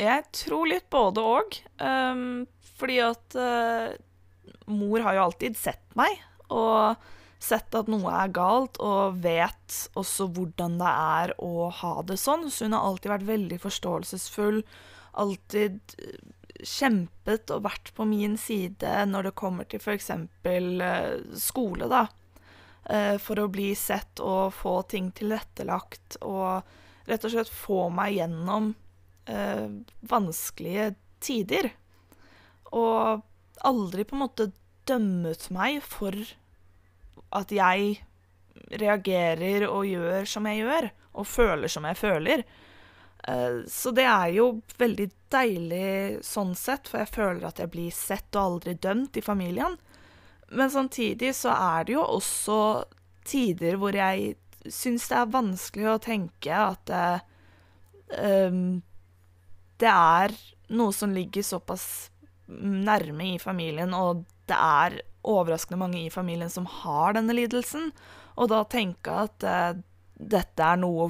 [0.02, 1.60] Jeg tror litt både òg.
[1.80, 2.44] Um,
[2.76, 3.94] fordi at uh,
[4.68, 6.20] mor har jo alltid sett meg,
[6.52, 7.00] og
[7.46, 12.50] sett at noe er galt, og vet også hvordan det er å ha det sånn.
[12.52, 14.62] Så hun har alltid vært veldig forståelsesfull,
[15.15, 15.80] alltid
[16.63, 20.12] kjempet og vært på min side når det kommer til f.eks.
[20.12, 22.06] Eh, skole, da.
[22.86, 26.62] Eh, for å bli sett og få ting tilrettelagt og
[27.10, 28.74] rett og slett få meg gjennom
[29.30, 29.68] eh,
[30.06, 31.72] vanskelige tider.
[32.76, 33.24] Og
[33.65, 34.52] aldri på en måte
[34.86, 36.18] dømmet meg for
[37.36, 37.98] at jeg
[38.82, 42.44] reagerer og gjør som jeg gjør, og føler som jeg føler.
[43.28, 47.94] Eh, så det er jo veldig deilig sånn sett, for jeg føler at jeg blir
[47.94, 49.78] sett og aldri dømt i familien.
[50.54, 52.60] Men samtidig så er det jo også
[53.26, 54.36] tider hvor jeg
[54.70, 56.92] syns det er vanskelig å tenke at
[58.14, 58.82] um,
[59.82, 60.36] det er
[60.78, 62.12] noe som ligger såpass
[62.48, 67.90] nærme i familien, og det er overraskende mange i familien som har denne lidelsen.
[68.38, 69.74] Og da tenke at uh,
[70.16, 71.10] dette er noe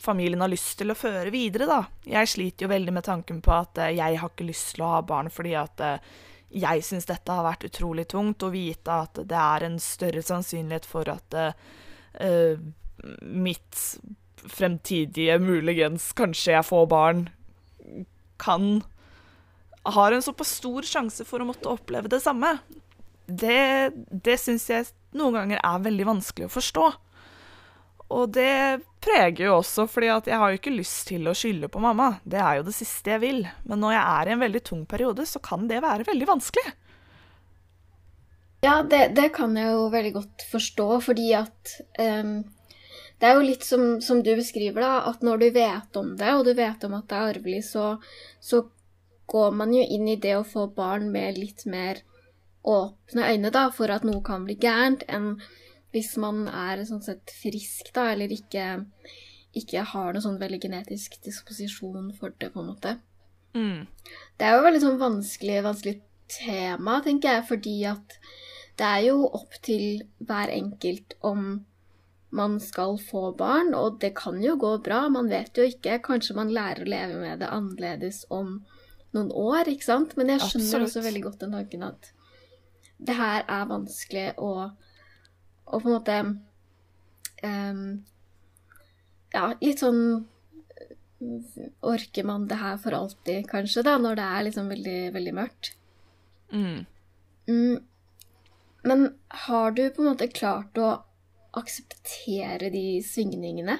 [0.00, 1.80] familien har lyst til å føre videre, da.
[2.06, 4.94] Jeg sliter jo veldig med tanken på at uh, jeg har ikke lyst til å
[4.96, 6.16] ha barn fordi at uh,
[6.56, 10.86] jeg syns dette har vært utrolig tungt, å vite at det er en større sannsynlighet
[10.88, 12.60] for at uh,
[13.20, 13.80] mitt
[14.46, 17.26] fremtidige, muligens kanskje jeg får barn,
[18.40, 18.84] kan
[19.86, 22.56] Har en såpass stor sjanse for å måtte oppleve det samme.
[23.26, 26.86] Det, det syns jeg noen ganger er veldig vanskelig å forstå.
[28.14, 31.82] Og det preger jo også, fordi jeg har jo ikke lyst til å skylde på
[31.82, 32.16] mamma.
[32.22, 33.40] Det er jo det siste jeg vil.
[33.66, 36.74] Men når jeg er i en veldig tung periode, så kan det være veldig vanskelig.
[38.64, 42.38] Ja, det, det kan jeg jo veldig godt forstå, fordi at um,
[43.16, 46.32] Det er jo litt som, som, du beskriver, da, at når du vet om det,
[46.34, 47.94] og du vet om at det er arvelig, så,
[48.40, 48.66] så
[49.30, 52.02] går man jo inn i det å få barn med litt mer
[52.66, 55.36] åpne øyne, da, for at noe kan bli gærent, enn
[55.96, 58.66] hvis man er sånn sett frisk, da, eller ikke,
[59.56, 62.98] ikke har noe sånn veldig genetisk disposisjon for det, på en måte.
[63.56, 63.86] Mm.
[64.36, 65.96] Det er jo veldig sånn vanskelig, vanskelig
[66.30, 68.18] tema, tenker jeg, fordi at
[68.76, 71.64] det er jo opp til hver enkelt om
[72.36, 76.02] man skal få barn, og det kan jo gå bra, man vet jo ikke.
[76.04, 78.58] Kanskje man lærer å leve med det annerledes om
[79.16, 80.16] noen år, ikke sant?
[80.18, 80.90] Men jeg skjønner Absolutt.
[80.90, 82.10] også veldig godt den tanken at
[82.96, 84.50] det her er vanskelig å
[85.66, 86.16] og på en måte
[87.42, 87.82] um,
[89.34, 90.26] Ja, litt sånn
[91.86, 95.70] Orker man det her for alltid, kanskje, da, når det er liksom veldig, veldig mørkt?
[96.52, 96.82] Mm.
[97.48, 97.78] Mm.
[98.86, 99.06] Men
[99.46, 100.90] har du på en måte klart å
[101.56, 103.78] akseptere de svingningene?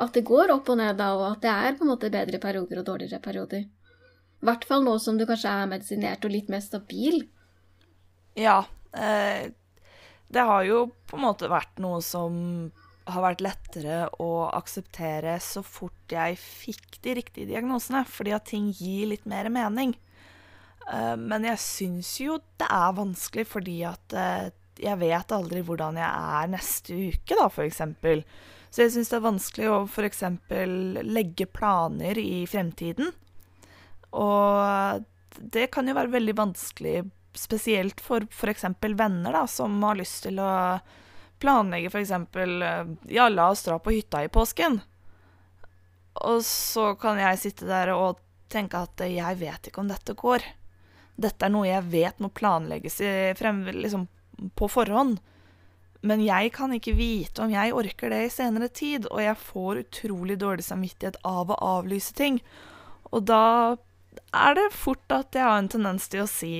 [0.00, 2.38] At det går opp og ned, da, og at det er på en måte bedre
[2.40, 3.66] perioder og dårligere perioder?
[4.40, 7.24] I hvert fall nå som du kanskje er medisinert og litt mer stabil.
[8.38, 8.62] Ja.
[8.96, 9.50] Eh,
[10.30, 12.70] det har jo på en måte vært noe som
[13.10, 18.70] har vært lettere å akseptere så fort jeg fikk de riktige diagnosene, fordi at ting
[18.76, 19.96] gir litt mer mening.
[20.86, 24.48] Uh, men jeg syns jo det er vanskelig fordi at uh,
[24.80, 28.24] jeg vet aldri hvordan jeg er neste uke, da, eksempel.
[28.70, 30.22] Så jeg syns det er vanskelig å f.eks.
[31.10, 33.10] legge planer i fremtiden.
[34.14, 35.06] Og
[35.38, 37.02] det kan jo være veldig vanskelig,
[37.36, 38.64] spesielt for f.eks.
[38.80, 40.52] venner da, som har lyst til å
[41.40, 42.12] planlegge f.eks.
[43.08, 44.80] Ja, la oss dra på hytta i påsken.
[46.26, 50.44] Og så kan jeg sitte der og tenke at jeg vet ikke om dette går.
[51.20, 53.00] Dette er noe jeg vet må planlegges
[53.38, 54.08] frem, liksom,
[54.56, 55.20] på forhånd.
[56.00, 59.82] Men jeg kan ikke vite om jeg orker det i senere tid, og jeg får
[59.84, 62.40] utrolig dårlig samvittighet av å avlyse ting.
[63.12, 63.76] Og da
[64.32, 66.54] er det fort at jeg har en tendens til å si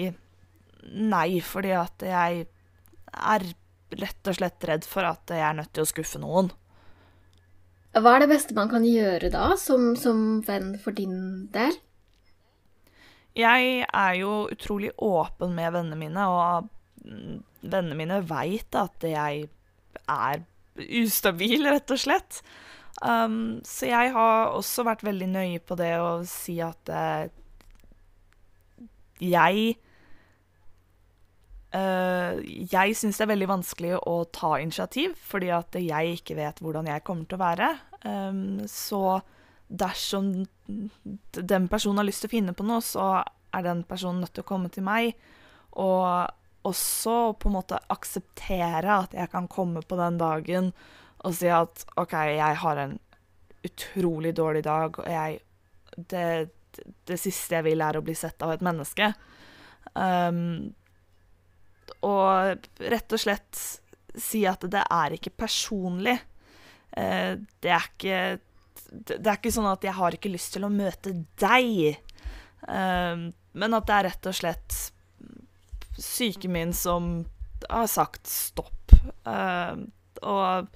[0.88, 2.46] nei, fordi at jeg
[3.10, 3.46] er
[4.00, 6.50] rett og slett redd for at jeg er nødt til å skuffe noen.
[7.90, 11.74] Hva er det beste man kan gjøre da, som, som venn for din del?
[13.34, 16.70] Jeg er jo utrolig åpen med vennene mine, og
[17.62, 19.48] vennene mine veit at jeg
[20.06, 20.44] er
[20.80, 22.40] ustabil, rett og slett.
[23.00, 27.30] Um, så jeg har også vært veldig nøye på det å si at uh,
[29.20, 29.78] jeg
[31.70, 36.88] Jeg syns det er veldig vanskelig å ta initiativ, fordi at jeg ikke vet hvordan
[36.90, 37.68] jeg kommer til å være.
[38.02, 39.20] Um, så
[39.70, 40.32] dersom
[40.66, 43.20] den personen har lyst til å finne på noe, så
[43.54, 45.12] er den personen nødt til å komme til meg.
[45.78, 50.72] Og også på en måte akseptere at jeg kan komme på den dagen
[51.24, 52.98] og si at OK, jeg har en
[53.64, 55.40] utrolig dårlig dag, og jeg
[56.08, 56.50] det,
[57.08, 59.10] det, siste jeg vil, er å bli sett av et menneske.
[59.92, 60.70] Um,
[62.06, 63.60] og rett og slett
[64.18, 66.16] si at det er ikke personlig.
[66.96, 68.22] Uh, det er ikke
[68.90, 72.00] Det er ikke sånn at jeg har ikke lyst til å møte deg,
[72.66, 74.78] uh, men at det er rett og slett
[76.00, 77.12] psyken min som
[77.68, 78.94] har sagt stopp.
[79.28, 79.86] Uh,
[80.26, 80.70] og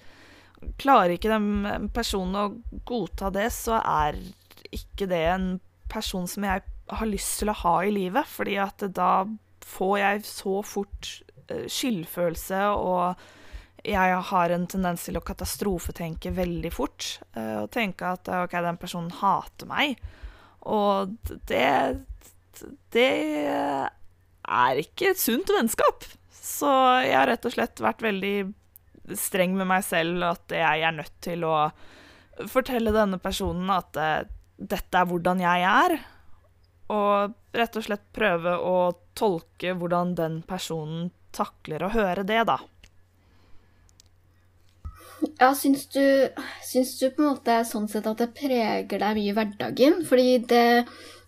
[0.81, 4.19] klarer ikke den personen å godta det, så er
[4.75, 5.49] ikke det en
[5.91, 9.25] person som jeg har lyst til å ha i livet, fordi at da
[9.65, 11.11] får jeg så fort
[11.51, 17.19] uh, skyldfølelse, og jeg har en tendens til å katastrofetenke veldig fort.
[17.37, 19.99] Uh, og tenke at OK, den personen hater meg.
[20.65, 21.17] Og
[21.51, 22.01] det
[22.95, 23.11] Det
[24.45, 26.07] er ikke et sunt vennskap.
[26.31, 26.71] Så
[27.03, 28.37] jeg har rett og slett vært veldig
[29.19, 31.57] streng med meg selv at jeg er nødt til å
[32.51, 33.99] fortelle denne personen at
[34.57, 35.97] dette er hvordan jeg er.
[36.93, 38.77] Og rett og slett prøve å
[39.17, 42.59] tolke hvordan den personen takler å høre det, da.
[45.41, 46.05] Ja, syns du,
[46.63, 50.03] syns du på en måte sånn sett at det preger deg mye i hverdagen?
[50.07, 50.67] Fordi det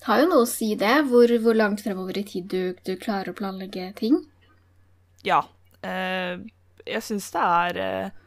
[0.06, 3.32] har jo noe å si, det, hvor, hvor langt fremover i tid du, du, klarer
[3.32, 4.20] å planlegge ting.
[5.26, 5.42] Ja.
[5.86, 6.38] Eh,
[6.86, 8.24] jeg syns det er eh,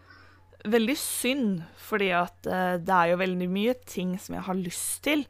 [0.67, 5.03] veldig synd, fordi at eh, det er jo veldig mye ting som jeg har lyst
[5.07, 5.23] til.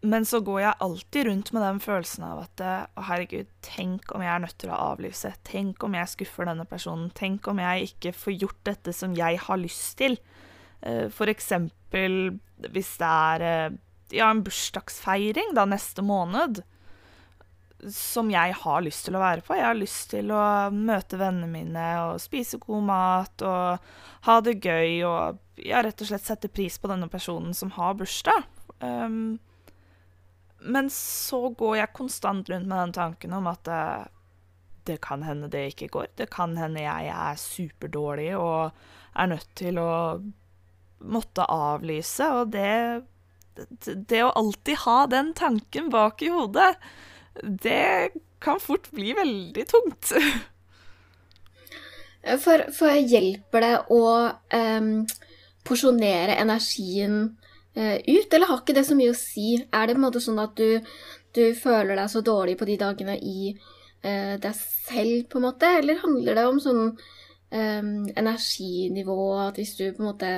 [0.00, 4.14] Men så går jeg alltid rundt med den følelsen av at eh, å herregud, tenk
[4.16, 5.32] om jeg er nødt til å avlyse.
[5.44, 7.10] Tenk om jeg skuffer denne personen.
[7.12, 10.16] Tenk om jeg ikke får gjort dette som jeg har lyst til.
[10.80, 11.12] F.eks.
[11.12, 12.14] for eksempel
[12.72, 13.78] hvis det er eh,
[14.16, 16.62] ja, en bursdagsfeiring da neste måned
[17.92, 19.56] som jeg har lyst til å være på.
[19.56, 20.42] Jeg har lyst til å
[20.74, 23.92] møte vennene mine og spise god mat og
[24.26, 27.96] ha det gøy og ja, rett og slett sette pris på denne personen som har
[27.96, 28.44] bursdag.
[28.80, 29.38] Um,
[30.60, 33.84] men så går jeg konstant rundt med den tanken om at det,
[34.90, 36.10] det kan hende det ikke går.
[36.20, 38.70] Det kan hende jeg er superdårlig og
[39.16, 39.92] er nødt til å
[41.00, 42.70] måtte avlyse, og det
[44.10, 46.74] det å alltid ha den tanken bak i hodet,
[47.42, 50.12] det kan fort bli veldig tungt.
[52.20, 54.06] For, for hjelper det å
[54.52, 54.88] um,
[55.64, 57.39] porsjonere energien uh,
[57.74, 59.54] ut, eller har ikke det så mye å si?
[59.70, 60.80] Er det på en måte sånn at du,
[61.36, 65.70] du føler deg så dårlig på de dagene i uh, deg selv, på en måte,
[65.78, 70.32] eller handler det om sånn um, energinivå, at hvis du på en måte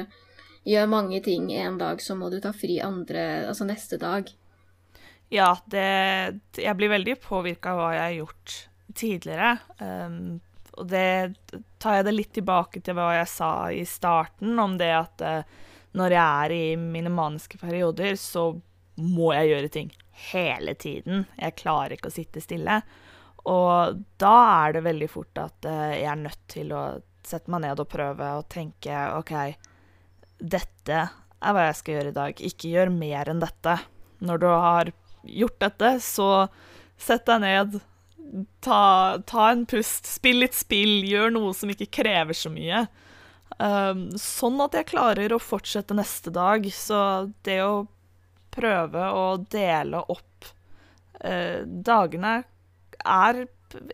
[0.69, 4.29] gjør mange ting en dag, så må du ta fri andre, altså neste dag.
[5.33, 8.57] Ja, det Jeg blir veldig påvirka av hva jeg har gjort
[8.95, 9.53] tidligere.
[9.81, 10.41] Um,
[10.77, 11.35] og det
[11.81, 15.63] tar jeg det litt tilbake til hva jeg sa i starten, om det at uh,
[15.99, 18.51] når jeg er i mine maniske perioder, så
[19.03, 19.91] må jeg gjøre ting
[20.33, 21.27] hele tiden.
[21.39, 22.81] Jeg klarer ikke å sitte stille.
[23.49, 24.35] Og da
[24.67, 26.85] er det veldig fort at uh, jeg er nødt til å
[27.27, 29.33] sette meg ned og prøve å tenke OK,
[30.39, 30.99] dette
[31.43, 32.45] er hva jeg skal gjøre i dag.
[32.51, 33.79] Ikke gjør mer enn dette.
[34.23, 36.29] Når du har gjort dette, så
[37.01, 37.81] sett deg ned,
[38.63, 38.83] ta,
[39.27, 42.85] ta en pust, spill litt spill, gjør noe som ikke krever så mye.
[43.59, 46.67] Um, sånn at jeg klarer å fortsette neste dag.
[46.73, 46.99] Så
[47.47, 47.85] det å
[48.53, 50.49] prøve å dele opp
[51.25, 52.43] eh, Dagene
[53.03, 53.45] er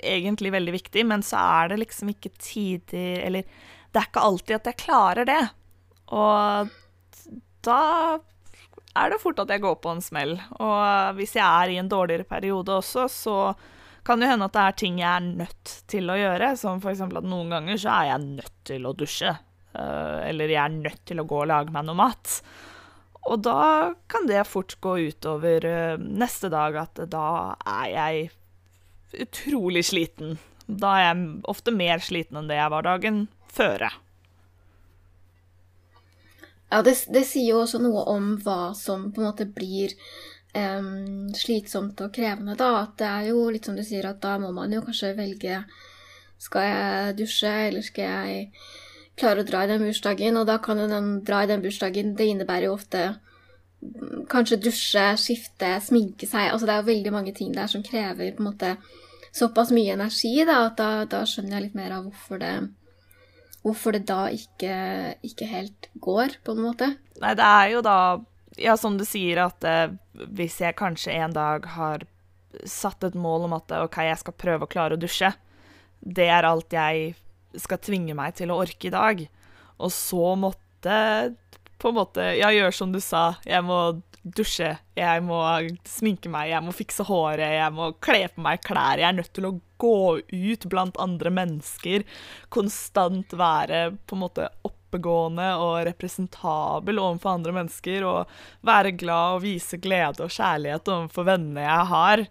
[0.03, 3.47] egentlig veldig viktig, men så er det liksom ikke tider Eller
[3.88, 5.42] det er ikke alltid at jeg klarer det.
[6.12, 6.75] Og
[7.64, 7.83] da
[8.99, 10.35] er det fort at jeg går på en smell.
[10.59, 13.38] Og hvis jeg er i en dårligere periode også, så
[14.05, 16.53] kan det hende at det er ting jeg er nødt til å gjøre.
[16.61, 17.05] Som f.eks.
[17.09, 19.35] at noen ganger så er jeg nødt til å dusje.
[19.78, 22.40] Eh, eller jeg er nødt til å gå og lage meg noe mat.
[23.28, 27.24] Og da kan det fort gå utover uh, neste dag at da
[27.60, 28.30] er jeg
[29.26, 30.38] utrolig sliten.
[30.64, 33.84] Da er jeg ofte mer sliten enn det jeg var dagen før.
[36.68, 39.92] Ja, det, det, sier jo også noe om hva som på en måte blir
[40.56, 42.84] um, slitsomt og krevende, da.
[42.86, 45.62] At det er jo litt som du sier, at da må man jo kanskje velge
[46.38, 48.50] Skal jeg dusje, eller skal jeg
[49.20, 50.38] klare å dra i den bursdagen?
[50.40, 53.02] Og da kan jo den dra i den bursdagen Det innebærer jo ofte
[53.83, 56.52] mm, kanskje dusje, skifte, sminke seg.
[56.52, 58.74] Altså det er jo veldig mange ting der som krever på en måte
[59.35, 62.54] såpass mye energi, da, at da, da skjønner jeg litt mer av hvorfor det
[63.68, 64.74] hvorfor det da ikke,
[65.26, 66.90] ikke, helt går, på en måte.
[67.22, 67.98] Nei, det er jo da,
[68.61, 69.90] ja, som du sier, at eh,
[70.38, 72.07] hvis jeg kanskje en dag har
[72.64, 75.33] satt et mål om at OK, jeg skal prøve å klare å dusje,
[76.00, 77.16] det er alt jeg
[77.56, 79.22] skal tvinge meg til å orke i dag,
[79.78, 80.98] og så måtte
[81.78, 83.78] på en måte Ja, gjør som du sa, jeg må
[84.22, 85.38] dusje, jeg må
[85.88, 89.00] sminke meg, jeg må fikse håret, jeg må kle på meg klær.
[89.00, 92.04] Jeg er nødt til å gå ut blant andre mennesker.
[92.52, 98.06] Konstant være på en måte oppegående og representabel overfor andre mennesker.
[98.08, 102.24] Og være glad og vise glede og kjærlighet overfor vennene jeg har.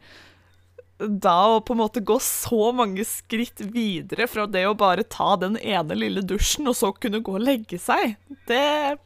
[0.98, 5.36] Da å på en måte gå så mange skritt videre fra det å bare ta
[5.38, 8.16] den ene lille dusjen, og så kunne gå og legge seg,
[8.50, 8.98] det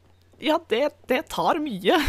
[0.42, 2.00] Ja, det, det tar mye.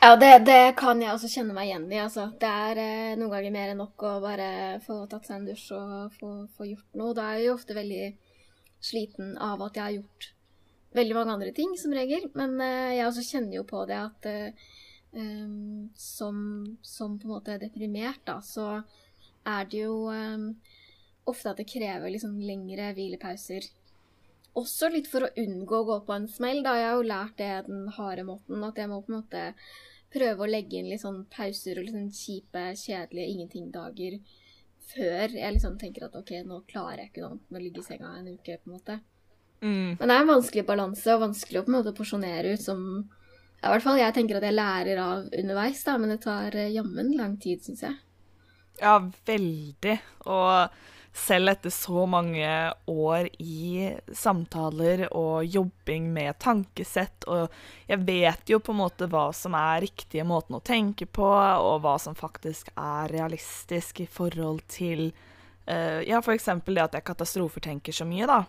[0.00, 1.98] Ja, det, det, kan jeg også kjenne meg igjen i.
[2.00, 2.30] Altså.
[2.40, 4.48] Det er eh, noen ganger mer enn nok å bare
[4.86, 7.12] få tatt seg en dusj og få, få, gjort noe.
[7.14, 8.06] Da er jeg jo ofte veldig
[8.80, 10.30] sliten av at jeg har gjort
[10.96, 12.24] veldig mange andre ting, som regel.
[12.32, 14.72] Men eh, jeg også kjenner jo på det at eh,
[15.12, 16.38] um, som,
[16.82, 18.82] som, på en måte er deprimert, da, så
[19.48, 20.50] er det jo um,
[21.30, 23.68] ofte at det krever liksom lengre hvilepauser.
[24.58, 26.64] Også litt for å unngå å gå på en smell.
[26.66, 29.44] Da jeg har jo lært det den harde måten, at jeg må på en måte
[30.10, 34.18] prøve å legge inn litt sånn pauser og litt sånn kjipe, kjedelige ingenting-dager
[34.90, 37.82] før jeg liksom tenker at OK, nå klarer jeg ikke noe annet enn å ligge
[37.82, 38.96] i senga en uke, på en måte.
[39.60, 39.96] Mm.
[40.00, 42.80] Men det er en vanskelig balanse, og vanskelig å på en måte porsjonere ut som
[43.60, 46.56] ja, I hvert fall jeg tenker at jeg lærer av underveis, da, men det tar
[46.56, 47.98] eh, jammen lang tid, syns jeg.
[48.80, 48.96] Ja,
[49.28, 49.98] veldig.
[50.32, 50.78] Og
[51.12, 52.50] selv etter så mange
[52.88, 57.50] år i samtaler og jobbing med tankesett, og
[57.90, 61.82] jeg vet jo på en måte hva som er riktige måten å tenke på, og
[61.84, 65.10] hva som faktisk er realistisk i forhold til
[65.66, 66.48] uh, ja, f.eks.
[66.64, 68.44] det at jeg katastrofetenker så mye, da.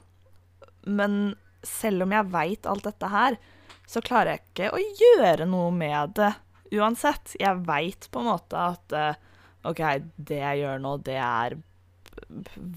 [0.85, 1.33] Men
[1.65, 3.41] selv om jeg veit alt dette her,
[3.87, 6.31] så klarer jeg ikke å gjøre noe med det
[6.77, 7.35] uansett.
[7.39, 9.19] Jeg veit på en måte at uh,
[9.67, 9.81] OK,
[10.15, 11.57] det jeg gjør nå, det er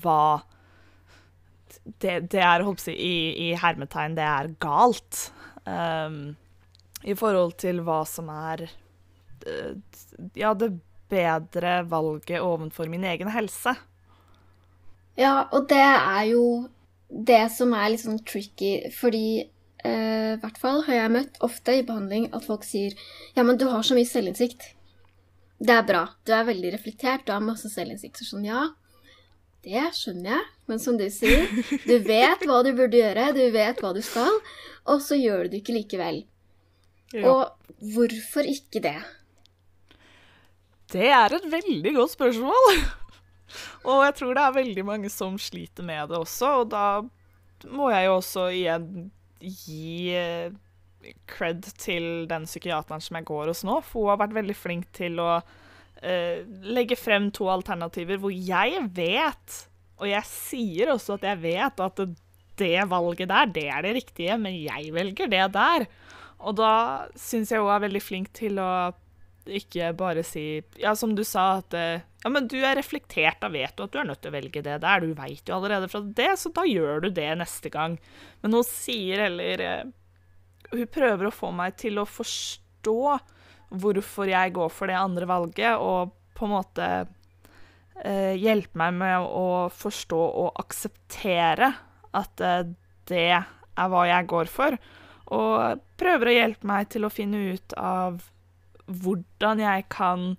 [0.03, 0.43] hva
[2.01, 3.17] det, det, er, holdt på i,
[3.49, 5.29] i hermetegn, det er galt.
[5.64, 6.35] Um,
[7.05, 9.73] I forhold til hva som er uh,
[10.38, 10.75] ja, det
[11.12, 13.75] bedre valget ovenfor min egen helse.
[15.19, 16.45] Ja, og det er jo
[17.09, 19.45] det som er litt sånn tricky, fordi
[19.88, 22.94] eh, hvert fall har jeg møtt ofte i behandling at folk sier
[23.37, 24.73] ja, men du har så mye selvinnsikt.
[25.64, 26.07] Det er bra.
[26.27, 28.20] Du er veldig reflektert, du har masse selvinnsikt.
[28.20, 28.66] Så sånn, ja,
[29.64, 31.47] det skjønner jeg, men som du sier,
[31.88, 34.40] du vet hva du burde gjøre, du vet hva du skal,
[34.92, 36.25] og så gjør du det ikke likevel.
[37.14, 37.31] Ja.
[37.31, 38.99] Og hvorfor ikke det?
[40.92, 42.79] Det er et veldig godt spørsmål.
[43.88, 46.87] og jeg tror det er veldig mange som sliter med det også, og da
[47.73, 48.88] må jeg jo også igjen
[49.40, 50.54] gi eh,
[51.29, 54.88] cred til den psykiateren som jeg går hos nå, for hun har vært veldig flink
[54.96, 59.59] til å uh, legge frem to alternativer hvor jeg vet,
[60.00, 62.04] og jeg sier også at jeg vet at
[62.56, 65.87] det valget der, det er det riktige, men jeg velger det der.
[66.44, 66.73] Og da
[67.19, 68.71] syns jeg hun er veldig flink til å
[69.47, 73.51] ikke bare si Ja, som du sa, at eh, ja, men du er reflektert, da
[73.53, 75.05] vet du at du er nødt til å velge det der.
[75.05, 77.99] Du veit jo allerede fra det, så da gjør du det neste gang.
[78.40, 79.85] Men hun sier heller eh,
[80.73, 83.01] Hun prøver å få meg til å forstå
[83.75, 86.88] hvorfor jeg går for det andre valget, og på en måte
[88.03, 91.71] eh, hjelpe meg med å forstå og akseptere
[92.15, 92.69] at eh,
[93.11, 94.77] det er hva jeg går for.
[95.35, 98.21] Og prøver å hjelpe meg til å finne ut av
[98.87, 100.35] hvordan jeg kan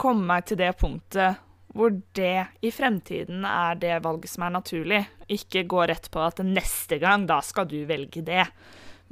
[0.00, 1.40] komme meg til det punktet
[1.72, 5.00] hvor det i fremtiden er det valget som er naturlig.
[5.32, 8.44] Ikke gå rett på at neste gang, da skal du velge det.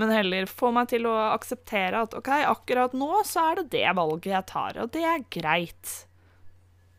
[0.01, 3.89] Men heller få meg til å akseptere at OK, akkurat nå så er det det
[3.97, 5.97] valget jeg tar, og det er greit.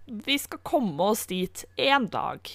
[0.06, 2.52] Vi skal komme oss dit en dag.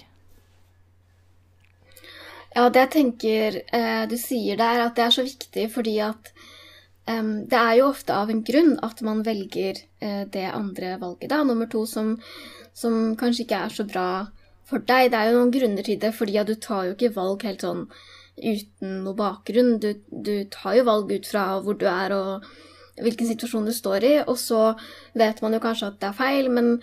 [2.57, 6.31] Ja, det jeg tenker eh, du sier der, at det er så viktig fordi at
[7.11, 11.30] um, det er jo ofte av en grunn at man velger uh, det andre valget,
[11.32, 11.42] da.
[11.46, 12.16] Nummer to, som,
[12.74, 14.09] som, kanskje ikke er så bra
[14.66, 15.11] for deg.
[15.12, 17.66] Det er jo noen grunner til det, fordi at du tar jo ikke valg helt
[17.66, 17.86] sånn
[18.36, 19.76] uten noe bakgrunn.
[19.82, 22.48] Du, du tar jo valg ut fra hvor du er og
[23.02, 24.70] hvilken situasjon du står i, og så
[25.16, 26.78] vet man jo kanskje at det er feil, men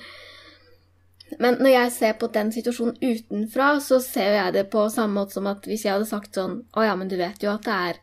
[1.39, 5.37] men når jeg ser på den situasjonen utenfra, så ser jeg det på samme måte
[5.37, 7.77] som at hvis jeg hadde sagt sånn Å ja, men du vet jo at det
[7.89, 8.01] er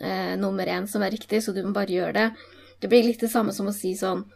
[0.00, 2.50] eh, nummer én som er riktig, så du må bare gjøre det.
[2.82, 4.26] Det blir litt det samme som å si sånn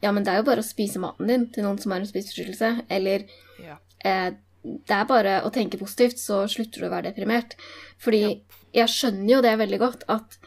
[0.00, 2.08] Ja, men det er jo bare å spise maten din til noen som har en
[2.08, 2.86] spiseforstyrrelse.
[2.88, 3.26] Eller
[3.60, 3.74] ja.
[4.00, 4.30] eh,
[4.64, 7.52] det er bare å tenke positivt, så slutter du å være deprimert.
[8.00, 8.38] Fordi ja.
[8.82, 10.38] jeg skjønner jo det veldig godt, at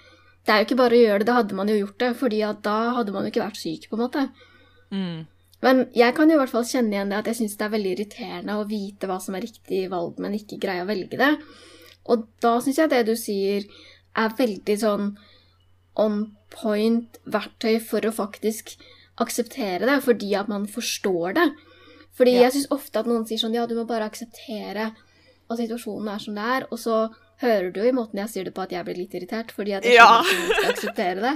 [0.44, 2.10] det er jo ikke bare å gjøre det, da hadde man jo gjort det.
[2.20, 4.26] fordi da hadde man jo ikke vært syk, på en måte.
[4.90, 5.22] Mm.
[5.64, 7.76] Men jeg kan jo i hvert fall kjenne igjen det at jeg syns det er
[7.78, 11.32] veldig irriterende å vite hva som er riktig valg, men ikke greie å velge det.
[12.12, 13.64] Og da syns jeg det du sier,
[14.20, 15.14] er veldig sånn
[16.00, 18.76] on point verktøy for å faktisk
[19.22, 21.48] akseptere det, fordi at man forstår det.
[22.18, 22.46] Fordi ja.
[22.46, 26.22] jeg syns ofte at noen sier sånn Ja, du må bare akseptere at situasjonen er
[26.22, 26.98] som det er, og så
[27.44, 29.74] hører du jo i måten jeg sier det på, at jeg blir litt irritert fordi
[29.76, 30.22] at jeg ja.
[30.26, 31.34] skal akseptere det.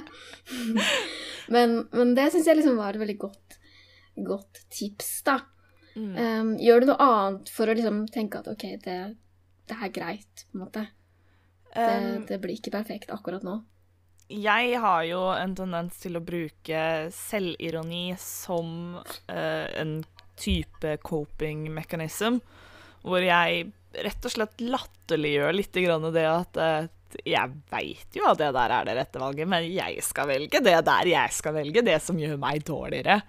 [1.55, 3.57] men, men det syns jeg liksom var et veldig godt
[4.25, 5.39] godt tips, da.
[5.97, 6.13] Mm.
[6.17, 8.97] Um, gjør du noe annet for å liksom tenke at OK, det,
[9.69, 10.85] det er greit, på en måte?
[11.73, 13.59] Det, um, det, blir ikke perfekt akkurat nå.
[14.27, 16.83] Jeg har jo en tendens til å bruke
[17.15, 20.01] selvironi som uh, en
[20.37, 22.41] type coping mechanism,
[23.07, 26.89] hvor jeg rett og slett latterliggjør litt det at uh,
[27.23, 30.75] jeg veit jo at det der er det rette valget, men jeg skal velge det
[30.85, 31.09] der.
[31.09, 33.21] Jeg skal velge det som gjør meg dårligere.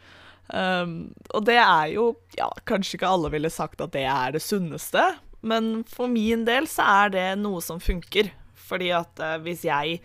[0.48, 2.06] Um, og det er jo
[2.38, 5.02] ja, Kanskje ikke alle ville sagt at det er det sunneste,
[5.40, 8.32] men for min del så er det noe som funker.
[8.68, 10.00] Fordi at uh, hvis jeg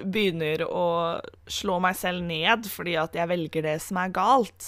[0.00, 0.86] begynner å
[1.46, 4.66] slå meg selv ned fordi at jeg velger det som er galt,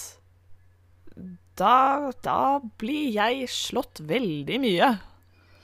[1.56, 4.90] da, da blir jeg slått veldig mye.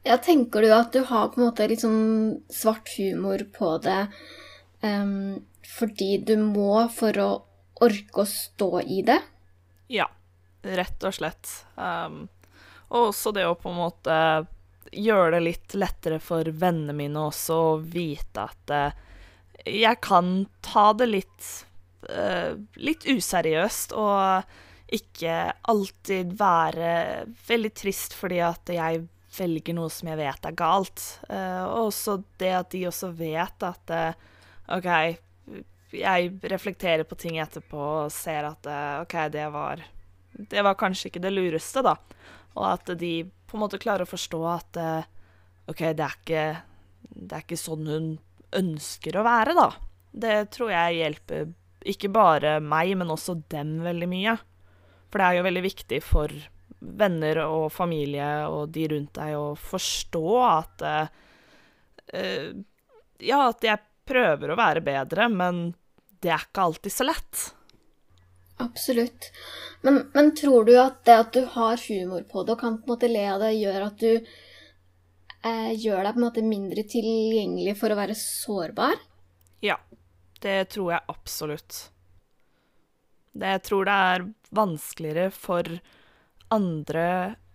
[0.03, 4.01] Ja, tenker du at du har på en måte litt sånn svart humor på det
[4.83, 7.31] um, fordi du må for å
[7.85, 9.21] orke å stå i det?
[9.93, 10.09] Ja,
[10.63, 11.53] rett og slett.
[11.77, 12.25] Um,
[12.93, 14.17] og også det å på en måte
[14.93, 18.99] gjøre det litt lettere for vennene mine også å vite at uh,
[19.65, 20.35] jeg kan
[20.65, 21.49] ta det litt
[22.11, 24.53] uh, litt useriøst og
[24.93, 25.37] ikke
[25.73, 26.93] alltid være
[27.49, 31.05] veldig trist fordi at jeg velger noe som jeg vet er galt.
[31.31, 33.95] Uh, og også det at de også vet at
[34.73, 34.89] OK,
[35.93, 39.83] jeg reflekterer på ting etterpå og ser at eh, OK, det var
[40.33, 41.97] Det var kanskje ikke det lureste, da.
[42.57, 43.15] Og at de
[43.49, 45.09] på en måte klarer å forstå at eh,
[45.71, 46.45] OK, det er ikke,
[47.03, 48.09] det er ikke sånn hun
[48.57, 49.69] ønsker å være, da.
[50.13, 51.53] Det tror jeg hjelper
[51.89, 54.37] ikke bare meg, men også dem veldig mye.
[55.11, 56.35] For det er jo veldig viktig for
[56.83, 61.07] venner og familie og de rundt deg å forstå at uh,
[63.23, 63.79] Ja, at jeg
[64.09, 65.69] prøver å være bedre, men
[66.23, 67.45] det er ikke alltid så lett.
[68.63, 69.31] Absolutt.
[69.83, 72.87] Men, men, tror du at det at du har humor på det og kan på
[72.87, 76.85] en måte le av det, gjør at du eh, gjør deg på en måte mindre
[76.87, 79.01] tilgjengelig for å være sårbar?
[79.63, 79.79] Ja,
[80.43, 81.81] det tror jeg absolutt.
[83.33, 85.69] Det, jeg tror det er vanskeligere for
[86.53, 87.07] andre,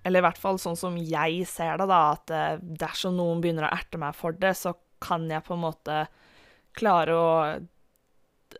[0.03, 3.69] eller i hvert fall sånn som jeg ser det, da, at eh, dersom noen begynner
[3.69, 6.03] å erte meg for det, så kan jeg på en måte
[6.77, 7.27] klare å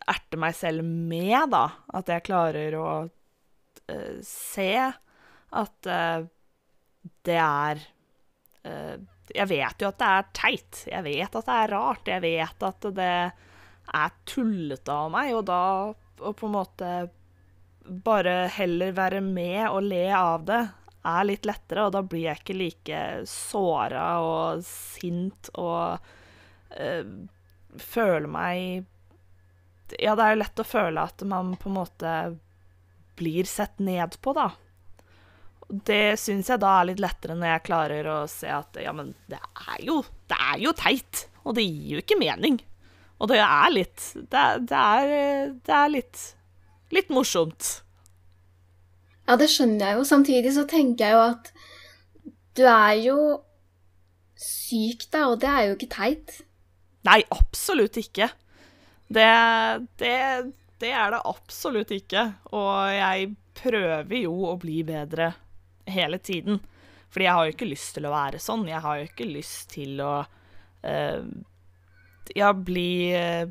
[0.07, 1.65] erte meg selv med, da.
[1.95, 6.25] At jeg klarer å uh, se at uh,
[7.27, 7.83] det er
[8.67, 8.95] uh,
[9.33, 10.81] Jeg vet jo at det er teit.
[10.88, 12.07] Jeg vet at det er rart.
[12.07, 13.13] Jeg vet at det
[13.88, 15.61] er tullete av meg, og da
[16.17, 16.91] å på en måte
[17.88, 20.59] bare heller være med og le av det
[21.07, 26.01] er litt lettere, og da blir jeg ikke like såra og sint og
[27.79, 28.88] føler meg
[29.95, 32.13] ja, det er jo lett å føle at man på en måte
[33.17, 34.51] blir sett ned på, da.
[35.67, 39.11] Det syns jeg da er litt lettere når jeg klarer å se at ja, men
[39.31, 41.25] det er jo, det er jo teit.
[41.47, 42.59] Og det gir jo ikke mening.
[43.17, 46.23] Og det er litt Det, det, er, det er, litt
[46.93, 47.81] litt morsomt.
[49.27, 50.07] Ja, det skjønner jeg jo.
[50.07, 51.51] Samtidig så tenker jeg jo at
[52.57, 53.17] du er jo
[54.39, 56.38] syk, da, og det er jo ikke teit.
[57.07, 58.29] Nei, absolutt ikke.
[59.07, 59.27] Det,
[60.01, 60.15] det,
[60.81, 62.23] det er det absolutt ikke.
[62.55, 65.31] Og jeg prøver jo å bli bedre
[65.87, 66.59] hele tiden.
[67.09, 68.67] Fordi jeg har jo ikke lyst til å være sånn.
[68.69, 71.21] Jeg har jo ikke lyst til å uh,
[72.35, 73.47] Ja, bli uh,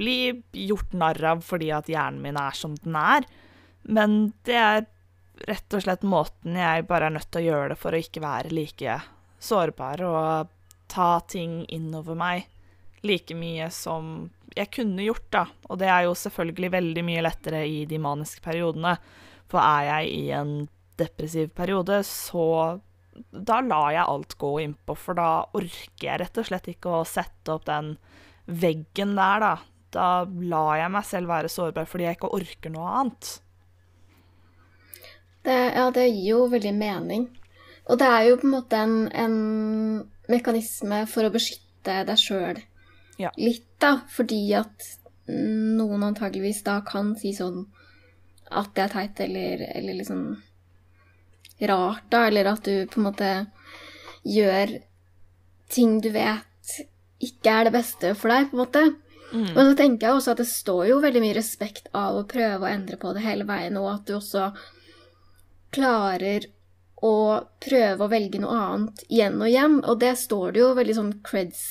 [0.00, 0.16] Bli
[0.56, 3.26] gjort narr av fordi at hjernen min er som den er.
[3.84, 4.86] Men det er
[5.48, 8.22] rett og slett måten jeg bare er nødt til å gjøre det for å ikke
[8.24, 8.96] være like
[9.40, 10.54] sårbar og
[10.92, 12.48] ta ting innover meg
[13.06, 15.44] like mye som jeg kunne gjort, da.
[15.70, 18.96] Og det er jo selvfølgelig veldig mye lettere i de maniske periodene.
[19.50, 20.54] For er jeg i en
[21.00, 22.46] depressiv periode, så
[23.30, 27.08] da lar jeg alt gå innpå, for da orker jeg rett og slett ikke å
[27.08, 27.94] sette opp den
[28.46, 29.54] veggen der, da.
[29.90, 30.08] Da
[30.46, 33.30] lar jeg meg selv være sårbar fordi jeg ikke orker noe annet.
[35.42, 37.26] Det, ja, det gir jo veldig mening.
[37.90, 39.36] Og det er jo på en måte en, en
[40.30, 42.60] mekanisme for å beskytte deg sjøl
[43.20, 43.32] ja.
[43.36, 43.98] litt, da.
[44.10, 44.88] Fordi at
[45.30, 47.66] noen antageligvis da kan si sånn
[48.50, 50.24] at det er teit, eller, eller liksom
[51.70, 52.26] rart, da.
[52.26, 53.34] Eller at du på en måte
[54.26, 54.78] gjør
[55.70, 56.46] ting du vet
[57.20, 58.84] ikke er det beste for deg, på en måte.
[59.30, 59.50] Mm.
[59.54, 62.64] Men så tenker jeg også at det står jo veldig mye respekt av å prøve
[62.64, 64.48] å endre på det hele veien, og at du også
[65.74, 66.48] klarer
[67.06, 67.14] å
[67.62, 69.76] prøve å velge noe annet igjen og igjen.
[69.84, 71.62] Og det står det jo veldig sånn creds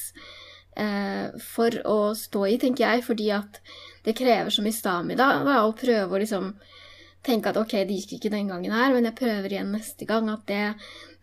[1.44, 3.58] for å stå i, tenker jeg, fordi at
[4.06, 5.28] det krever så mye stamina
[5.66, 6.54] å prøve å liksom
[7.26, 10.30] tenke at ok, det gikk ikke den gangen her, men jeg prøver igjen neste gang.
[10.32, 10.64] At det,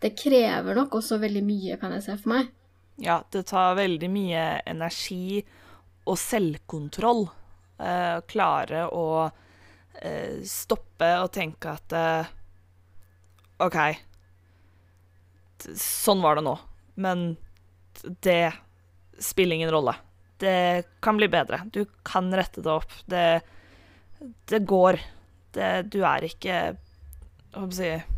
[0.03, 2.51] det krever nok også veldig mye, kan jeg se for meg.
[3.01, 5.41] Ja, det tar veldig mye energi
[6.07, 7.27] og selvkontroll.
[7.77, 12.31] Eh, klare å eh, stoppe og tenke at eh,
[13.61, 13.77] OK,
[15.77, 16.55] sånn var det nå.
[16.97, 17.27] Men
[18.25, 18.53] det
[19.19, 19.95] spiller ingen rolle.
[20.37, 21.61] Det kan bli bedre.
[21.73, 22.93] Du kan rette det opp.
[23.05, 23.41] Det,
[24.49, 24.99] det går.
[25.51, 26.59] Det, du er ikke
[27.55, 28.13] Hva skal jeg si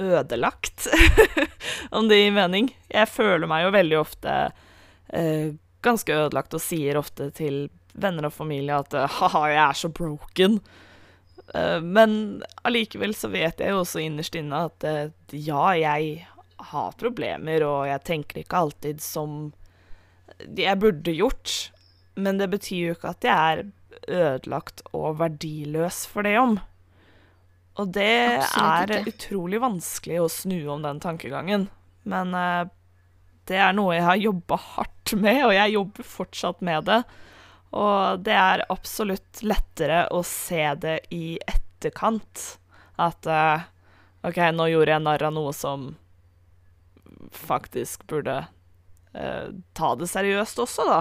[0.00, 0.86] Ødelagt,
[1.90, 2.70] om det gir mening.
[2.88, 4.36] Jeg føler meg jo veldig ofte
[5.12, 5.50] eh,
[5.84, 10.56] ganske ødelagt og sier ofte til venner og familie at ha-ha, jeg er så broken.
[11.54, 16.26] Eh, men allikevel så vet jeg jo også innerst inne at eh, ja, jeg
[16.70, 19.50] har problemer, og jeg tenker ikke alltid som
[20.56, 21.70] jeg burde gjort.
[22.20, 23.62] Men det betyr jo ikke at jeg er
[24.10, 26.58] ødelagt og verdiløs for det om.
[27.80, 28.10] Og det
[28.42, 31.68] er utrolig vanskelig å snu om den tankegangen.
[32.08, 32.68] Men uh,
[33.48, 37.00] det er noe jeg har jobba hardt med, og jeg jobber fortsatt med det.
[37.70, 42.46] Og det er absolutt lettere å se det i etterkant.
[43.00, 43.68] At uh,
[44.26, 45.92] OK, nå gjorde jeg narr av noe som
[47.30, 48.42] faktisk burde
[49.16, 51.00] uh, ta det seriøst også, da.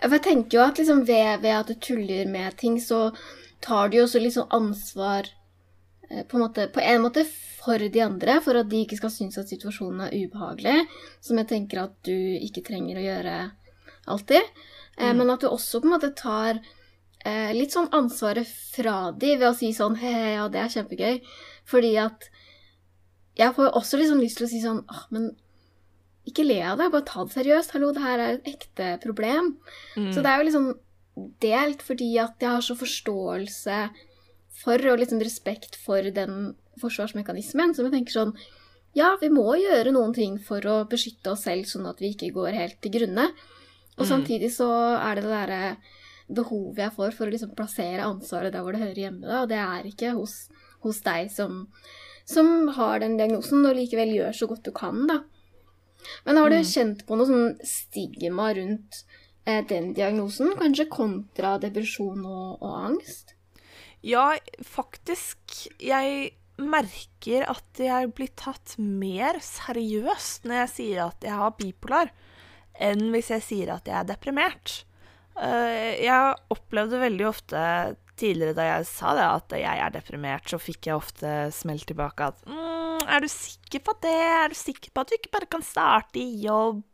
[0.00, 3.10] Jeg tenker jo at liksom ved, ved, at du tuller med ting, så
[3.60, 5.28] tar du jo også liksom ansvar
[6.10, 7.26] uh, på, en måte, på en måte
[7.60, 10.86] for de andre, for at de ikke skal synes at situasjonen er ubehagelig.
[11.24, 13.38] Som jeg tenker at du ikke trenger å gjøre
[14.10, 14.52] alltid.
[14.96, 15.18] Eh, mm.
[15.18, 16.60] Men at du også på en måte tar
[17.24, 21.20] eh, litt sånn ansvaret fra de ved å si sånn He, ja, det er kjempegøy.
[21.68, 22.30] Fordi at
[23.38, 25.30] jeg får jo også liksom lyst til å si sånn Åh, men
[26.28, 27.74] ikke le av det, bare ta det seriøst.
[27.74, 29.54] Hallo, det her er et ekte problem.
[29.96, 30.10] Mm.
[30.14, 30.70] Så det er jo liksom
[31.42, 33.78] delt fordi at jeg har så forståelse
[34.60, 38.34] for og liksom respekt for den forsvarsmekanismen som jeg tenker sånn
[38.96, 42.32] Ja, vi må gjøre noen ting for å beskytte oss selv, sånn at vi ikke
[42.34, 43.28] går helt til grunne.
[43.94, 44.08] Og mm.
[44.08, 44.66] samtidig så
[44.98, 45.60] er det det derre
[46.30, 49.26] behovet jeg får for å liksom plassere ansvaret der hvor det hører hjemme.
[49.26, 49.42] Da.
[49.44, 50.34] Og det er ikke hos,
[50.84, 51.64] hos deg som,
[52.28, 55.20] som, har den diagnosen, og likevel gjør så godt du kan, da.
[56.26, 56.68] Men har du mm.
[56.72, 59.02] kjent på noe sånn stigma rundt
[59.44, 60.54] eh, den diagnosen?
[60.60, 63.34] Kanskje kontra depresjon og, og angst?
[64.06, 64.32] Ja,
[64.64, 65.68] faktisk.
[65.80, 72.12] Jeg merker at jeg blir tatt mer seriøst når jeg sier at jeg har bipolar
[72.80, 74.82] enn hvis jeg sier at jeg er deprimert.
[75.40, 77.60] Eh, jeg opplevde veldig ofte
[78.20, 82.28] tidligere da jeg sa det, at jeg er deprimert, så fikk jeg ofte smelt tilbake
[82.32, 84.12] at mm, Er du sikker på det?
[84.12, 86.84] Er du sikker på at du ikke bare kan starte i jobb?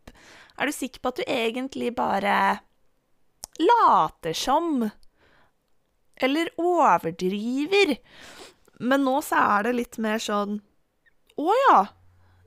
[0.56, 2.36] Er du sikker på at du egentlig bare
[3.60, 4.88] later som?
[6.16, 7.96] Eller overdriver?
[8.80, 10.58] Men nå så er det litt mer sånn
[11.40, 11.78] Å ja,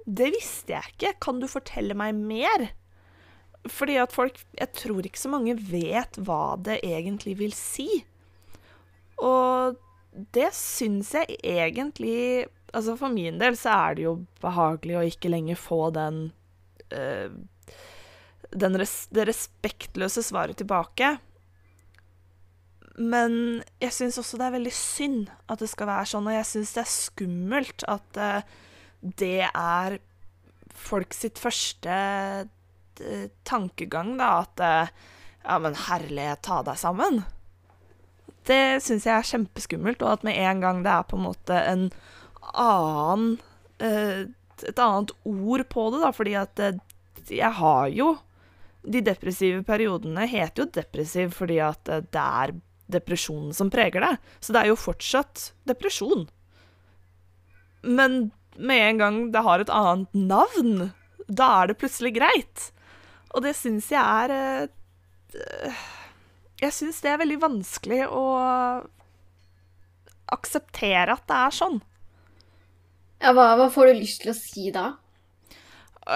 [0.05, 1.15] det visste jeg ikke.
[1.25, 2.69] Kan du fortelle meg mer?
[3.69, 7.89] Fordi at folk Jeg tror ikke så mange vet hva det egentlig vil si.
[9.19, 9.77] Og
[10.33, 14.13] det syns jeg egentlig Altså for min del så er det jo
[14.43, 16.29] behagelig å ikke lenger få den
[16.93, 17.31] uh,
[18.49, 21.15] den res det respektløse svaret tilbake.
[22.99, 26.49] Men jeg syns også det er veldig synd at det skal være sånn, og jeg
[26.49, 28.57] syns det er skummelt at uh,
[29.21, 29.99] det er
[30.75, 31.95] folk sitt første
[32.45, 34.65] uh, tankegang, da, at
[35.45, 37.21] ja, men herlighet, ta deg sammen.
[38.49, 41.57] Det syns jeg er kjempeskummelt, og at med en gang det er på en måte
[41.69, 41.87] en
[42.53, 43.37] annen
[43.79, 46.59] Et annet ord på det, da, fordi at
[47.31, 48.09] jeg har jo
[48.83, 52.55] De depressive periodene heter jo depressiv fordi at det er
[52.89, 54.15] depresjonen som preger det.
[54.41, 56.25] Så det er jo fortsatt depresjon.
[57.85, 60.89] Men med en gang det har et annet navn,
[61.27, 62.71] da er det plutselig greit.
[63.35, 64.67] Og det syns jeg er
[66.59, 68.25] Jeg syns det er veldig vanskelig å
[70.33, 71.77] akseptere at det er sånn.
[73.19, 74.93] Ja, hva, hva får du lyst til å si da?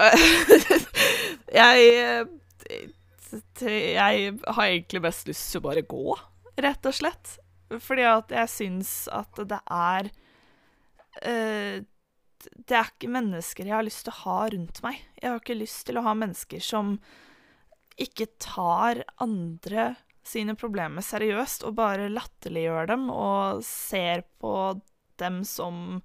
[1.54, 2.86] jeg eh,
[3.60, 6.16] Jeg har egentlig mest lyst til å bare gå
[6.64, 7.36] rett og slett.
[7.82, 10.10] Fordi at jeg syns at det er
[11.24, 11.76] uh,
[12.44, 15.00] Det er ikke mennesker jeg har lyst til å ha rundt meg.
[15.20, 16.98] Jeg har ikke lyst til å ha mennesker som
[18.00, 19.94] ikke tar andre
[20.26, 24.54] sine problemer seriøst og bare latterliggjør dem og ser på
[25.20, 26.00] dem som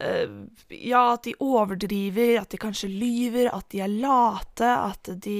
[0.00, 5.38] Ja, at de overdriver, at de kanskje lyver, at de er late, at de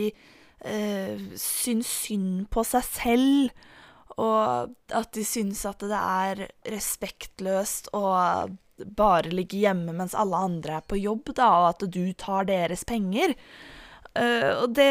[0.64, 3.64] uh, syns synd på seg selv.
[4.14, 8.04] Og at de syns at det er respektløst å
[8.74, 12.84] bare ligge hjemme mens alle andre er på jobb, da, og at du tar deres
[12.86, 13.36] penger.
[14.14, 14.90] Uh, og det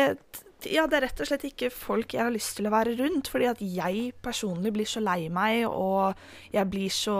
[0.63, 3.27] Ja, det er rett og slett ikke folk jeg har lyst til å være rundt,
[3.27, 6.15] fordi at jeg personlig blir så lei meg, og
[6.55, 7.17] jeg blir så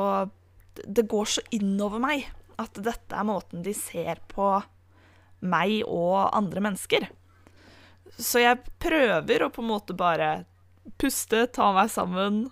[0.84, 2.30] Det går så innover meg
[2.61, 4.47] at dette er måten de ser på
[5.43, 7.07] meg og andre mennesker.
[8.17, 10.43] Så jeg prøver å på en måte bare
[11.01, 12.45] puste, ta meg sammen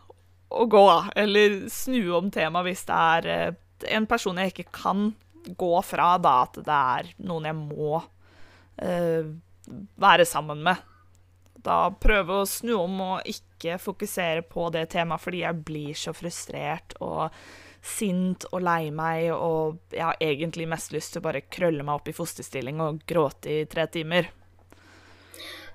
[0.51, 3.59] og gå, Eller snu om temaet hvis det er eh,
[3.95, 5.11] en person jeg ikke kan
[5.45, 9.29] gå fra, da, at det er noen jeg må uh,
[9.97, 10.83] være sammen med.
[11.65, 16.13] Da prøve å snu om og ikke fokusere på det temaet, fordi jeg blir så
[16.13, 17.33] frustrert og
[17.81, 21.97] sint og lei meg, og jeg har egentlig mest lyst til å bare krølle meg
[21.97, 24.29] opp i fosterstilling og gråte i tre timer.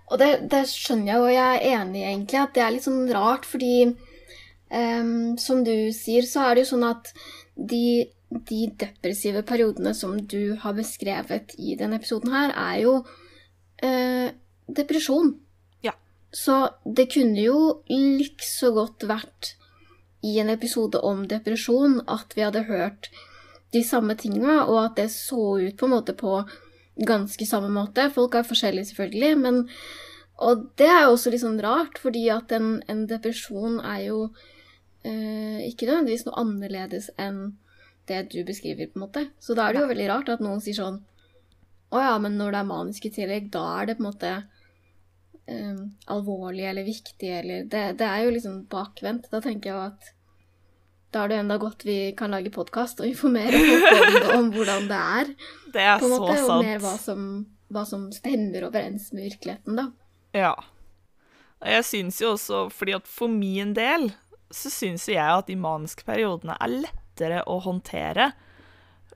[0.07, 3.09] Og det, det, skjønner jeg, og jeg er enig egentlig at det er litt sånn
[3.11, 7.11] rart, fordi um, som du sier, så er det jo sånn at
[7.57, 14.29] de, de, depressive periodene som du har beskrevet i denne episoden her, er jo uh,
[14.79, 15.35] depresjon.
[15.83, 15.97] Ja.
[16.31, 17.59] Så det kunne jo
[17.91, 19.57] likså godt vært
[20.25, 23.11] i en episode om depresjon at vi hadde hørt
[23.75, 26.39] de samme tinga, og at det så ut på en måte på
[26.97, 28.09] ganske samme måte.
[28.15, 29.69] Folk er forskjellige, selvfølgelig, men
[30.37, 34.19] Og det er jo også litt sånn rart, fordi at en, en depresjon er jo
[35.01, 37.57] eh, ikke nødvendigvis noe annerledes enn
[38.05, 39.23] det du beskriver, på en måte.
[39.41, 40.99] Så da er det jo veldig rart at noen sier sånn
[41.89, 44.35] Å ja, men når det er manisk i tillegg, da er det på en måte
[45.51, 45.81] eh,
[46.13, 49.31] alvorlig eller viktig, eller det, det er jo liksom bakvendt.
[49.33, 50.13] Da tenker jeg at
[51.15, 55.03] da er det enda godt vi kan lage podkast og informere folk om, hvordan det
[55.21, 55.35] er.
[55.77, 56.57] Det er på en måte, så sant.
[56.57, 57.25] Og mer hva som,
[57.73, 59.91] hva som stemmer overens med virkeligheten, da.
[60.37, 60.55] Ja.
[61.61, 64.11] Og jeg syns jo også, fordi at for min del
[64.53, 68.31] så syns jo jeg at de maniske periodene er lettere å håndtere.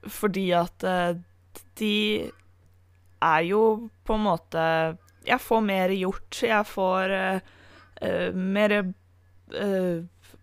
[0.09, 1.15] Fordi at uh,
[1.81, 1.97] de
[3.21, 3.63] er jo
[4.05, 4.65] på en måte
[5.27, 6.43] Jeg får mer gjort.
[6.43, 7.51] Jeg får uh,
[8.01, 8.77] uh, mer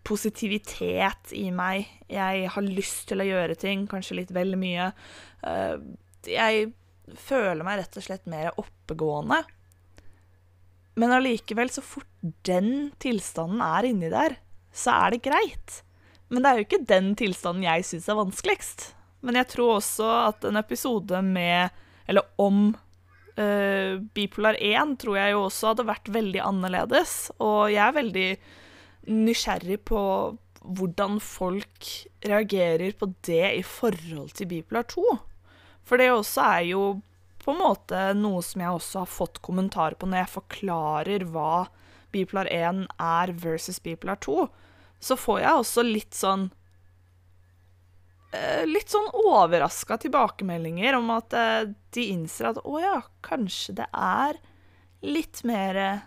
[0.08, 1.88] positivitet i meg.
[2.12, 4.92] Jeg har lyst til å gjøre ting, kanskje litt vel mye.
[5.44, 5.80] Uh,
[6.28, 6.72] jeg
[7.16, 9.42] føler meg rett og slett mer oppegående.
[10.98, 12.10] Men allikevel, så fort
[12.48, 14.40] den tilstanden er inni der,
[14.74, 15.82] så er det greit.
[16.28, 18.88] Men det er jo ikke den tilstanden jeg syns er vanskeligst.
[19.26, 21.70] Men jeg tror også at en episode med,
[22.10, 22.72] eller om,
[23.38, 27.16] uh, bipolar 1 tror jeg jo også hadde vært veldig annerledes.
[27.44, 28.28] Og jeg er veldig
[29.08, 30.02] nysgjerrig på
[30.68, 31.90] hvordan folk
[32.28, 35.06] reagerer på det i forhold til bipolar 2.
[35.88, 36.84] For det også er jo
[37.44, 41.68] på en måte noe som jeg også har fått kommentarer på når jeg forklarer hva
[42.12, 44.48] bipolar 1 er versus bipolar 2.
[45.00, 46.50] Så får jeg også litt sånn
[48.68, 54.40] Litt sånn overraska tilbakemeldinger om at eh, de innser at å ja, kanskje det er
[55.06, 56.04] litt mer eh,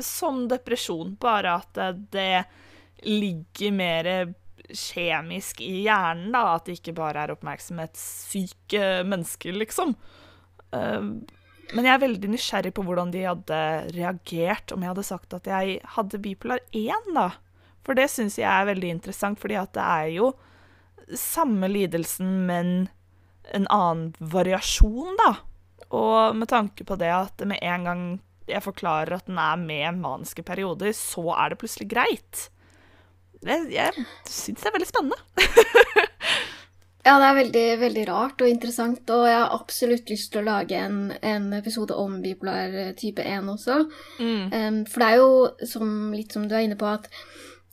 [0.00, 1.80] som depresjon, bare at
[2.12, 2.44] det,
[3.00, 4.06] ligger mer
[4.76, 6.56] kjemisk i hjernen, da.
[6.56, 9.94] At det ikke bare er oppmerksomhetssyke mennesker, liksom.
[10.70, 13.60] Men jeg er veldig nysgjerrig på hvordan de hadde
[13.96, 17.30] reagert om jeg hadde sagt at jeg hadde bipolar 1, da.
[17.86, 20.32] For det syns jeg er veldig interessant, fordi at det er jo
[21.18, 22.88] samme lidelsen, men
[23.54, 25.34] en annen variasjon, da.
[25.90, 28.02] Og med tanke på det at med en gang
[28.50, 32.48] jeg forklarer at den er med maniske perioder, så er det plutselig greit.
[33.46, 35.18] Jeg, jeg syns det er veldig spennende.
[37.06, 40.48] ja, det er veldig, veldig rart og interessant, og jeg har absolutt lyst til å
[40.50, 43.78] lage en, en episode om bipolar type 1 også.
[44.20, 44.50] Mm.
[44.52, 45.30] Um, for det er jo,
[45.72, 47.08] som, litt som du er inne på, at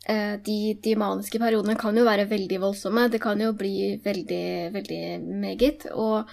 [0.08, 3.10] de, de, maniske periodene kan jo være veldig voldsomme.
[3.12, 5.02] Det kan jo bli veldig, veldig
[5.44, 5.90] meget.
[5.92, 6.30] Og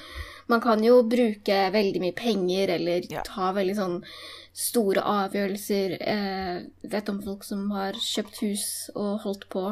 [0.46, 3.24] man kan jo bruke veldig mye penger eller ja.
[3.26, 4.00] ta veldig sånn
[4.54, 5.96] store avgjørelser.
[6.00, 6.58] Eh,
[6.90, 9.70] vet om folk som har kjøpt hus og holdt på.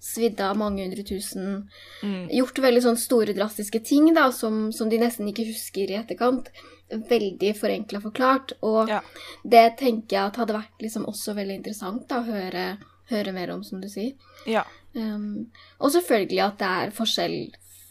[0.00, 1.66] Svidd av mange hundre tusen.
[2.02, 2.28] Mm.
[2.32, 6.48] Gjort veldig sånn store, drastiske ting da, som, som, de nesten ikke husker i etterkant.
[6.90, 8.56] Veldig forenkla forklart.
[8.66, 9.02] Og ja.
[9.44, 12.64] det tenker jeg at hadde vært liksom også veldig interessant da, å høre,
[13.10, 14.14] høre mer om, som du sier.
[14.48, 14.64] Ja.
[14.94, 17.38] Um, og selvfølgelig at det er forskjell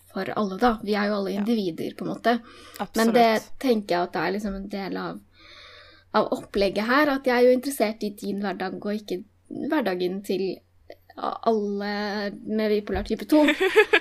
[0.09, 0.75] for alle, da.
[0.83, 2.37] Vi er jo alle individer, på en måte.
[2.79, 2.95] Absolutt.
[2.99, 5.19] Men det tenker jeg at det er liksom en del av,
[6.17, 7.13] av opplegget her.
[7.13, 9.21] At jeg er jo interessert i din hverdag, og ikke
[9.69, 10.49] hverdagen til
[11.19, 13.43] alle med bipolar type 2.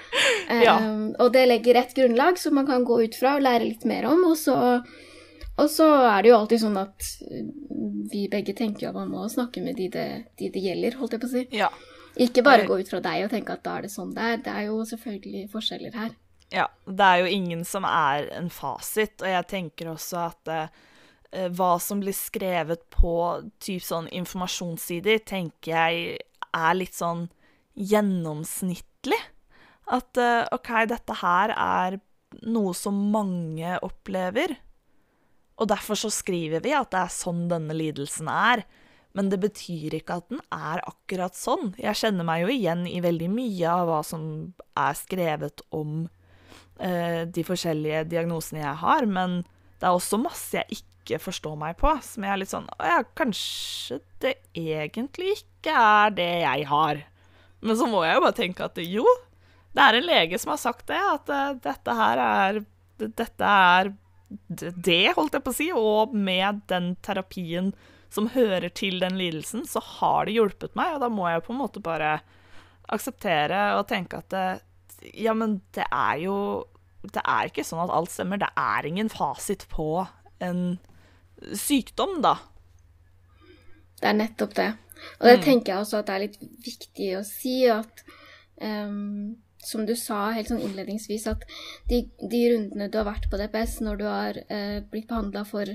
[0.66, 0.79] ja.
[0.79, 3.87] um, og det legger et grunnlag som man kan gå ut fra og lære litt
[3.89, 4.25] mer om.
[4.31, 4.57] Og så,
[5.59, 7.07] og så er det jo alltid sånn at
[8.13, 11.23] vi begge tenker at man må snakke med de det, de det gjelder, holdt jeg
[11.23, 11.45] på å si.
[11.57, 11.71] Ja.
[12.19, 14.41] Ikke bare gå ut fra deg og tenke at da er det sånn det er.
[14.43, 16.15] Det er jo selvfølgelig forskjeller her.
[16.51, 21.49] Ja, det er jo ingen som er en fasit, og jeg tenker også at eh,
[21.53, 23.15] hva som blir skrevet på
[23.61, 26.17] typ sånn informasjonssider, tenker jeg
[26.57, 27.27] er litt sånn
[27.77, 29.21] gjennomsnittlig.
[29.93, 32.01] At eh, OK, dette her er
[32.49, 34.57] noe som mange opplever,
[35.59, 38.63] og derfor så skriver vi at det er sånn denne lidelsen er.
[39.17, 41.73] Men det betyr ikke at den er akkurat sånn.
[41.81, 44.23] Jeg kjenner meg jo igjen i veldig mye av hva som
[44.79, 46.05] er skrevet om
[46.79, 49.41] eh, de forskjellige diagnosene jeg har, men
[49.81, 52.89] det er også masse jeg ikke forstår meg på, som jeg er litt sånn Å
[52.91, 57.01] ja, kanskje det egentlig ikke er det jeg har.
[57.65, 59.07] Men så må jeg jo bare tenke at jo,
[59.75, 62.67] det er en lege som har sagt det, at uh, dette her er
[62.99, 63.93] Dette er
[64.29, 67.72] det, holdt jeg på å si, og med den terapien
[68.12, 71.55] som hører til den lidelsen, så har det hjulpet meg, og da må jeg på
[71.55, 72.18] en måte bare
[72.89, 74.47] akseptere og tenke at det,
[75.20, 76.37] ja, men det er jo
[76.99, 78.41] Det er ikke sånn at alt stemmer.
[78.43, 80.03] Det er ingen fasit på
[80.43, 80.81] en
[81.55, 82.33] sykdom, da.
[84.01, 84.66] Det er nettopp det.
[85.20, 85.45] Og det mm.
[85.45, 88.03] tenker jeg også at det er litt viktig å si at
[88.59, 91.43] um, Som du sa helt sånn innledningsvis, at
[91.91, 95.73] de, de, rundene du har vært på DPS når du har eh, blitt behandla for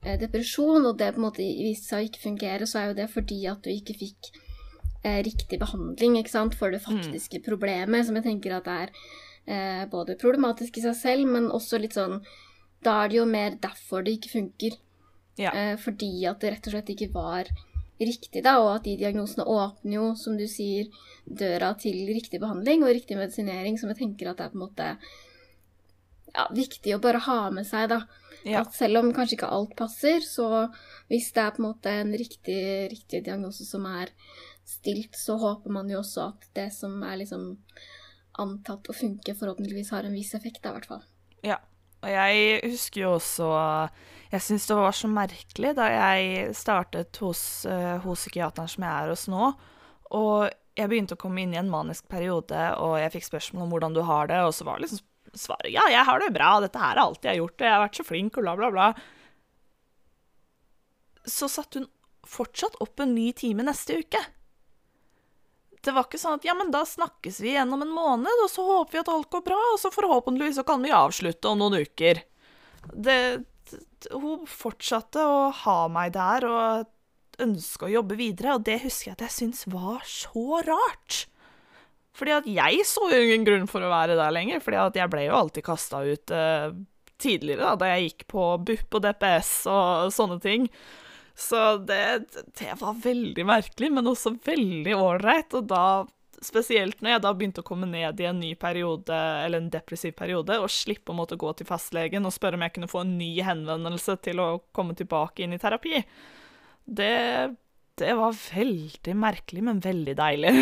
[0.00, 3.00] Eh, depresjon, og det på en måte viste seg å ikke fungere, så er jo
[3.02, 4.30] det fordi at du ikke fikk
[5.04, 6.86] eh, riktig behandling ikke sant, for det mm.
[6.86, 7.44] faktiske mm.
[7.44, 8.94] problemet, som jeg tenker at er
[9.44, 12.22] eh, både problematisk i seg selv, men også litt sånn
[12.80, 14.78] Da er det jo mer derfor det ikke funker.
[15.36, 15.52] Ja.
[15.52, 17.50] Eh, fordi at det rett og slett ikke var
[18.00, 20.88] riktig, da, og at de diagnosene åpner jo, som du sier,
[21.24, 24.64] døra til riktig behandling og riktig medisinering, som jeg tenker at det er på en
[24.64, 24.88] måte
[26.34, 28.02] ja, viktig å bare ha med seg, da.
[28.46, 28.62] Ja.
[28.62, 30.70] At selv om kanskje ikke alt passer, så
[31.10, 32.60] hvis det er på en måte en riktig,
[32.92, 34.14] riktig diagnose som er
[34.64, 37.50] stilt, så håper man jo også at det som er liksom
[38.40, 41.04] antatt å funke, forhåpentligvis har en viss effekt, da, i hvert fall.
[41.44, 41.58] Ja.
[42.00, 43.48] Og jeg husker jo også
[44.30, 48.94] Jeg syns det var så merkelig da jeg startet hos, uh, hos psykiateren som jeg
[48.94, 49.50] er hos nå.
[50.16, 50.48] Og
[50.78, 53.96] jeg begynte å komme inn i en manisk periode, og jeg fikk spørsmål om hvordan
[53.96, 55.02] du har det, og så var det liksom
[55.36, 57.82] svaret ja, jeg har det bra, dette her er alt jeg har gjort, jeg har
[57.84, 58.88] vært så flink, og bla, bla, bla.
[61.28, 61.90] Så satte hun
[62.26, 64.22] fortsatt opp en ny time neste uke.
[65.80, 68.50] Det var ikke sånn at ja, men da snakkes vi igjen om en måned, og
[68.52, 71.62] så håper vi at alt går bra, og så forhåpentligvis så kan vi avslutte om
[71.62, 72.20] noen uker.
[72.92, 73.16] Det,
[74.12, 76.90] hun fortsatte å ha meg der og
[77.40, 81.24] ønske å jobbe videre, og det husker jeg at jeg syntes var så rart.
[82.16, 85.12] Fordi at jeg så jo ingen grunn for å være der lenger, fordi at jeg
[85.12, 86.74] ble jo alltid kasta ut uh,
[87.20, 90.68] tidligere, da, da jeg gikk på BUP og DPS og sånne ting.
[91.40, 92.00] Så det,
[92.58, 95.54] det var veldig merkelig, men også veldig ålreit.
[95.56, 95.84] Og da
[96.44, 100.14] spesielt når jeg da begynte å komme ned i en ny periode, eller en depressiv
[100.16, 103.16] periode, og slippe å måtte gå til fastlegen og spørre om jeg kunne få en
[103.20, 106.00] ny henvendelse til å komme tilbake inn i terapi.
[106.84, 107.12] Det,
[108.00, 110.54] det var veldig merkelig, men veldig deilig.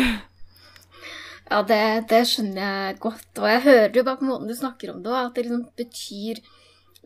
[1.49, 3.29] Ja, det, det, skjønner jeg godt.
[3.41, 6.43] Og jeg hører jo bare på måten du snakker om det, at det liksom betyr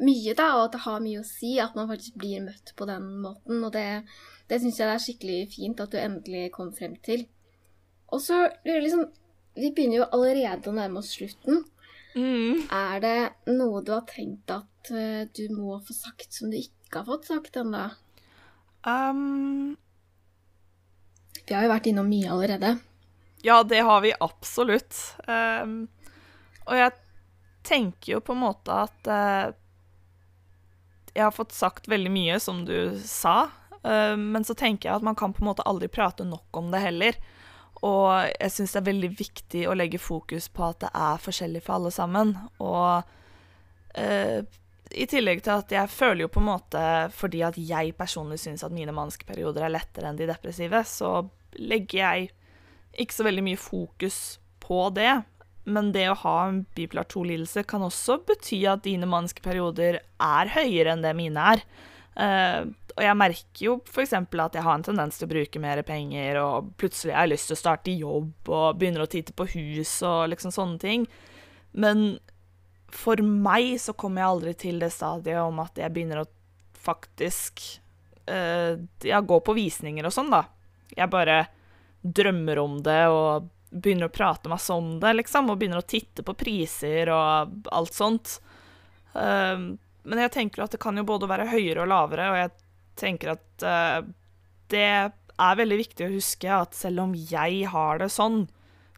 [0.01, 2.87] mye, da, og at det har mye å si at man faktisk blir møtt på
[2.89, 3.59] den måten.
[3.61, 4.03] Og det,
[4.49, 7.27] det syns jeg det er skikkelig fint at du endelig kom frem til.
[8.13, 9.07] Og så liksom
[9.53, 11.59] Vi begynner jo allerede å nærme oss slutten.
[12.17, 12.63] Mm.
[12.73, 13.17] Er det
[13.53, 17.29] noe du har tenkt at uh, du må få sagt som du ikke har fått
[17.29, 17.83] sagt ennå?
[18.81, 19.75] Um...
[21.43, 22.73] Vi har jo vært innom mye allerede.
[23.43, 24.95] Ja, det har vi absolutt.
[25.27, 25.89] Um,
[26.63, 26.93] og jeg
[27.67, 29.53] tenker jo på en måte at uh,
[31.13, 33.49] jeg har fått sagt veldig mye, som du sa.
[33.83, 36.71] Uh, men så tenker jeg at man kan på en måte aldri prate nok om
[36.73, 37.19] det heller.
[37.83, 41.63] Og jeg syns det er veldig viktig å legge fokus på at det er forskjellig
[41.65, 42.35] for alle sammen.
[42.63, 43.03] Og
[43.99, 44.39] uh,
[44.93, 46.81] i tillegg til at jeg føler jo på en måte
[47.17, 51.23] Fordi at jeg personlig syns at mine maniske perioder er lettere enn de depressive, så
[51.57, 52.31] legger jeg
[53.01, 54.17] ikke så veldig mye fokus
[54.61, 55.11] på det.
[55.63, 60.53] Men det å ha en bipolar 2-lidelse kan også bety at dine maniske perioder er
[60.57, 61.63] høyere enn det mine er.
[62.13, 64.13] Uh, og jeg merker jo f.eks.
[64.13, 67.49] at jeg har en tendens til å bruke mer penger, og plutselig har jeg lyst
[67.49, 71.07] til å starte jobb og begynner å titte på hus og liksom sånne ting.
[71.73, 72.19] Men
[72.93, 76.29] for meg så kommer jeg aldri til det stadiet om at jeg begynner å
[76.83, 77.63] faktisk
[78.29, 80.45] uh, ja, gå på visninger og sånn, da.
[80.93, 81.45] Jeg bare
[82.03, 86.25] drømmer om det og begynner å prate masse om det, liksom, og begynner å titte
[86.25, 88.37] på priser og alt sånt.
[89.13, 92.53] Um, men jeg tenker at det kan jo både være høyere og lavere, og jeg
[92.99, 93.99] tenker at uh,
[94.73, 98.45] det er veldig viktig å huske at selv om jeg har det sånn,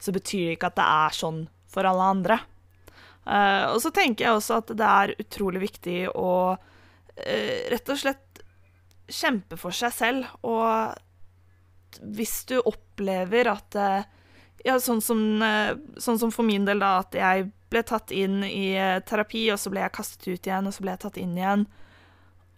[0.02, 2.40] så betyr det ikke at det er sånn for alle andre.
[3.26, 8.02] Uh, og så tenker jeg også at det er utrolig viktig å uh, rett og
[8.02, 8.44] slett
[9.10, 10.28] kjempe for seg selv.
[10.46, 14.15] Og hvis du opplever at uh,
[14.66, 18.42] ja, sånn som, eh, sånn som, for min del, da, at jeg ble tatt inn
[18.48, 21.20] i eh, terapi, og så ble jeg kastet ut igjen, og så ble jeg tatt
[21.22, 21.68] inn igjen.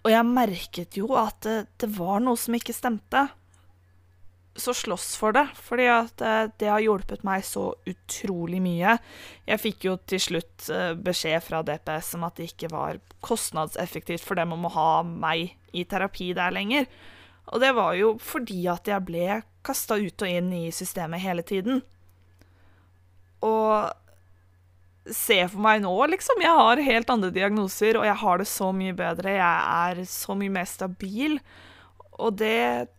[0.06, 3.26] Og jeg merket jo at det, det var noe som ikke stemte.
[4.58, 8.96] Så slåss for det, fordi at eh, det har hjulpet meg så utrolig mye.
[9.50, 10.70] Jeg fikk jo til slutt
[11.04, 15.58] beskjed fra DPS om at det ikke var kostnadseffektivt for dem om å ha meg
[15.76, 16.88] i terapi der lenger.
[17.52, 21.44] Og det var jo fordi at jeg ble kasta ut og inn i systemet hele
[21.44, 21.84] tiden.
[23.46, 26.42] Og se for meg nå, liksom.
[26.44, 29.38] Jeg har helt andre diagnoser, og jeg har det så mye bedre.
[29.38, 31.40] Jeg er så mye mer stabil.
[32.18, 32.90] Og det,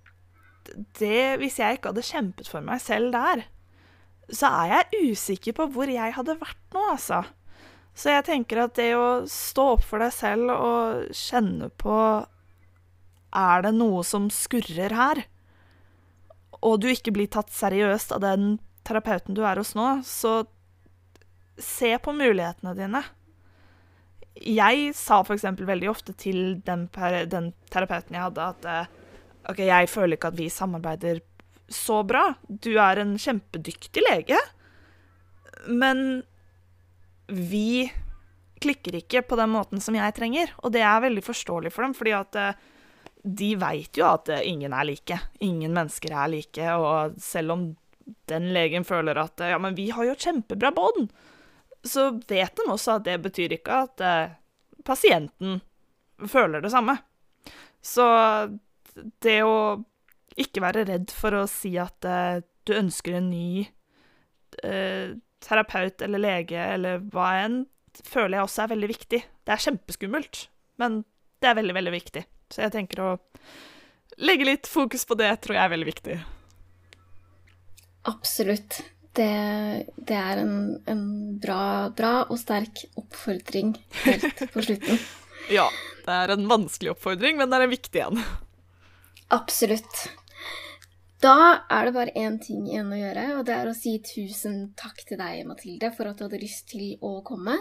[1.01, 3.47] det Hvis jeg ikke hadde kjempet for meg selv der,
[4.29, 7.23] så er jeg usikker på hvor jeg hadde vært nå, altså.
[7.99, 11.97] Så jeg tenker at det å stå opp for deg selv og kjenne på
[13.35, 15.25] Er det noe som skurrer her?
[16.63, 18.59] Og du ikke blir tatt seriøst av den
[18.89, 20.43] terapeuten du er hos nå, så
[21.59, 23.03] se på mulighetene dine.
[24.39, 25.45] Jeg sa f.eks.
[25.67, 26.87] veldig ofte til den,
[27.31, 28.93] den, terapeuten jeg hadde, at eh,
[29.51, 31.23] OK, jeg føler ikke at vi samarbeider
[31.69, 32.31] så bra.
[32.47, 34.39] Du er en kjempedyktig lege,
[35.67, 36.23] men
[37.29, 37.91] vi
[38.63, 40.55] klikker ikke på den måten som jeg trenger.
[40.63, 42.65] Og det er veldig forståelig for dem, fordi at eh,
[43.29, 45.19] de veit jo at ingen er like.
[45.45, 47.69] Ingen mennesker er like, og selv om
[48.31, 51.11] den legen føler at ja, men vi har jo kjempebra bånd,
[51.85, 54.35] så vet de også at det betyr ikke at eh,
[54.87, 55.61] pasienten
[56.29, 56.97] føler det samme.
[57.85, 58.05] Så
[59.23, 59.85] det å
[60.39, 63.67] ikke være redd for å si at eh, du ønsker en ny
[64.65, 67.63] eh, terapeut eller lege eller hva enn,
[68.05, 69.23] føler jeg også er veldig viktig.
[69.47, 70.43] Det er kjempeskummelt,
[70.83, 71.03] men
[71.43, 72.25] det er veldig, veldig viktig.
[72.53, 73.13] Så jeg tenker å
[74.23, 76.19] legge litt fokus på det tror jeg er veldig viktig.
[78.03, 78.83] Absolutt.
[79.13, 79.31] Det,
[79.97, 81.05] det er en, en
[81.43, 83.75] bra, bra, og sterk oppfordring
[84.05, 85.01] helt på slutten.
[85.59, 85.67] ja.
[86.09, 88.21] Det er en vanskelig oppfordring, men det er en viktig en.
[89.35, 90.07] Absolutt.
[91.21, 94.71] Da er det bare én ting igjen å gjøre, og det er å si tusen
[94.79, 97.59] takk til deg, Mathilde, for at du hadde lyst til å komme.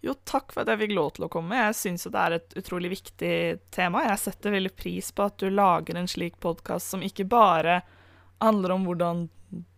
[0.00, 1.58] Jo, takk for at jeg fikk lov til å komme.
[1.58, 3.34] Jeg syns det er et utrolig viktig
[3.74, 4.04] tema.
[4.06, 7.80] Jeg setter veldig pris på at du lager en slik podkast som ikke bare
[8.38, 9.24] handler om hvordan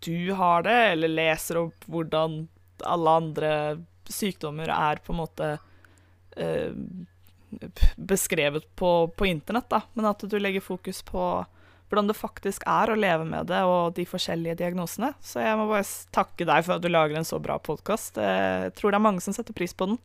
[0.05, 2.43] du har det, eller leser opp hvordan
[2.87, 3.53] alle andre
[4.11, 5.49] sykdommer er på en måte
[6.37, 6.73] eh,
[7.97, 9.83] beskrevet på, på, internett, da.
[9.95, 11.25] Men at du legger fokus på,
[11.91, 15.13] hvordan det faktisk er å leve med det og de forskjellige diagnosene.
[15.23, 18.21] Så jeg må bare takke deg for at du lager en så bra podkast.
[18.23, 20.01] Jeg tror det er mange som setter pris på den.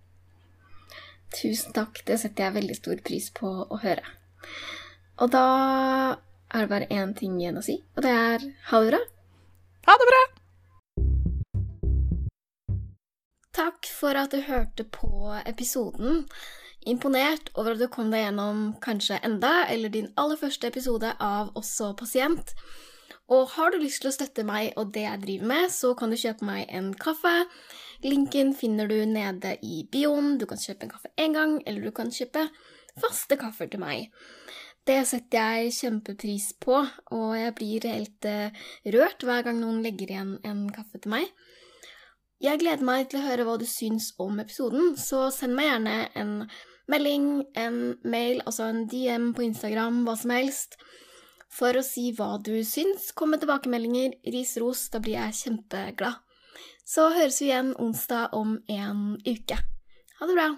[1.36, 4.06] Tusen takk, det setter jeg veldig stor pris på å høre.
[5.22, 5.48] Og da
[6.54, 9.02] er det bare én ting igjen å si, og det er ha det bra.
[9.86, 10.22] Ha det bra!
[13.54, 15.10] Takk for at du hørte på
[15.46, 16.24] episoden.
[16.90, 21.54] Imponert over at du kom deg gjennom kanskje enda, eller din aller første episode av
[21.54, 22.56] Også pasient.
[23.30, 26.10] Og har du lyst til å støtte meg og det jeg driver med, så kan
[26.10, 27.36] du kjøpe meg en kaffe.
[28.06, 30.40] Linken finner du nede i bioen.
[30.42, 32.50] Du kan kjøpe en kaffe én gang, eller du kan kjøpe
[33.02, 34.10] faste kaffer til meg.
[34.86, 36.78] Det setter jeg kjempepris på,
[37.18, 41.32] og jeg blir helt uh, rørt hver gang noen legger igjen en kaffe til meg.
[42.44, 45.96] Jeg gleder meg til å høre hva du syns om episoden, så send meg gjerne
[46.22, 46.36] en
[46.92, 50.78] melding, en mail, altså en DM på Instagram, hva som helst,
[51.50, 53.10] for å si hva du syns.
[53.18, 56.22] Kom med tilbakemeldinger, ris, ros, da blir jeg kjempeglad.
[56.86, 59.58] Så høres vi igjen onsdag om en uke.
[60.20, 60.52] Ha det bra.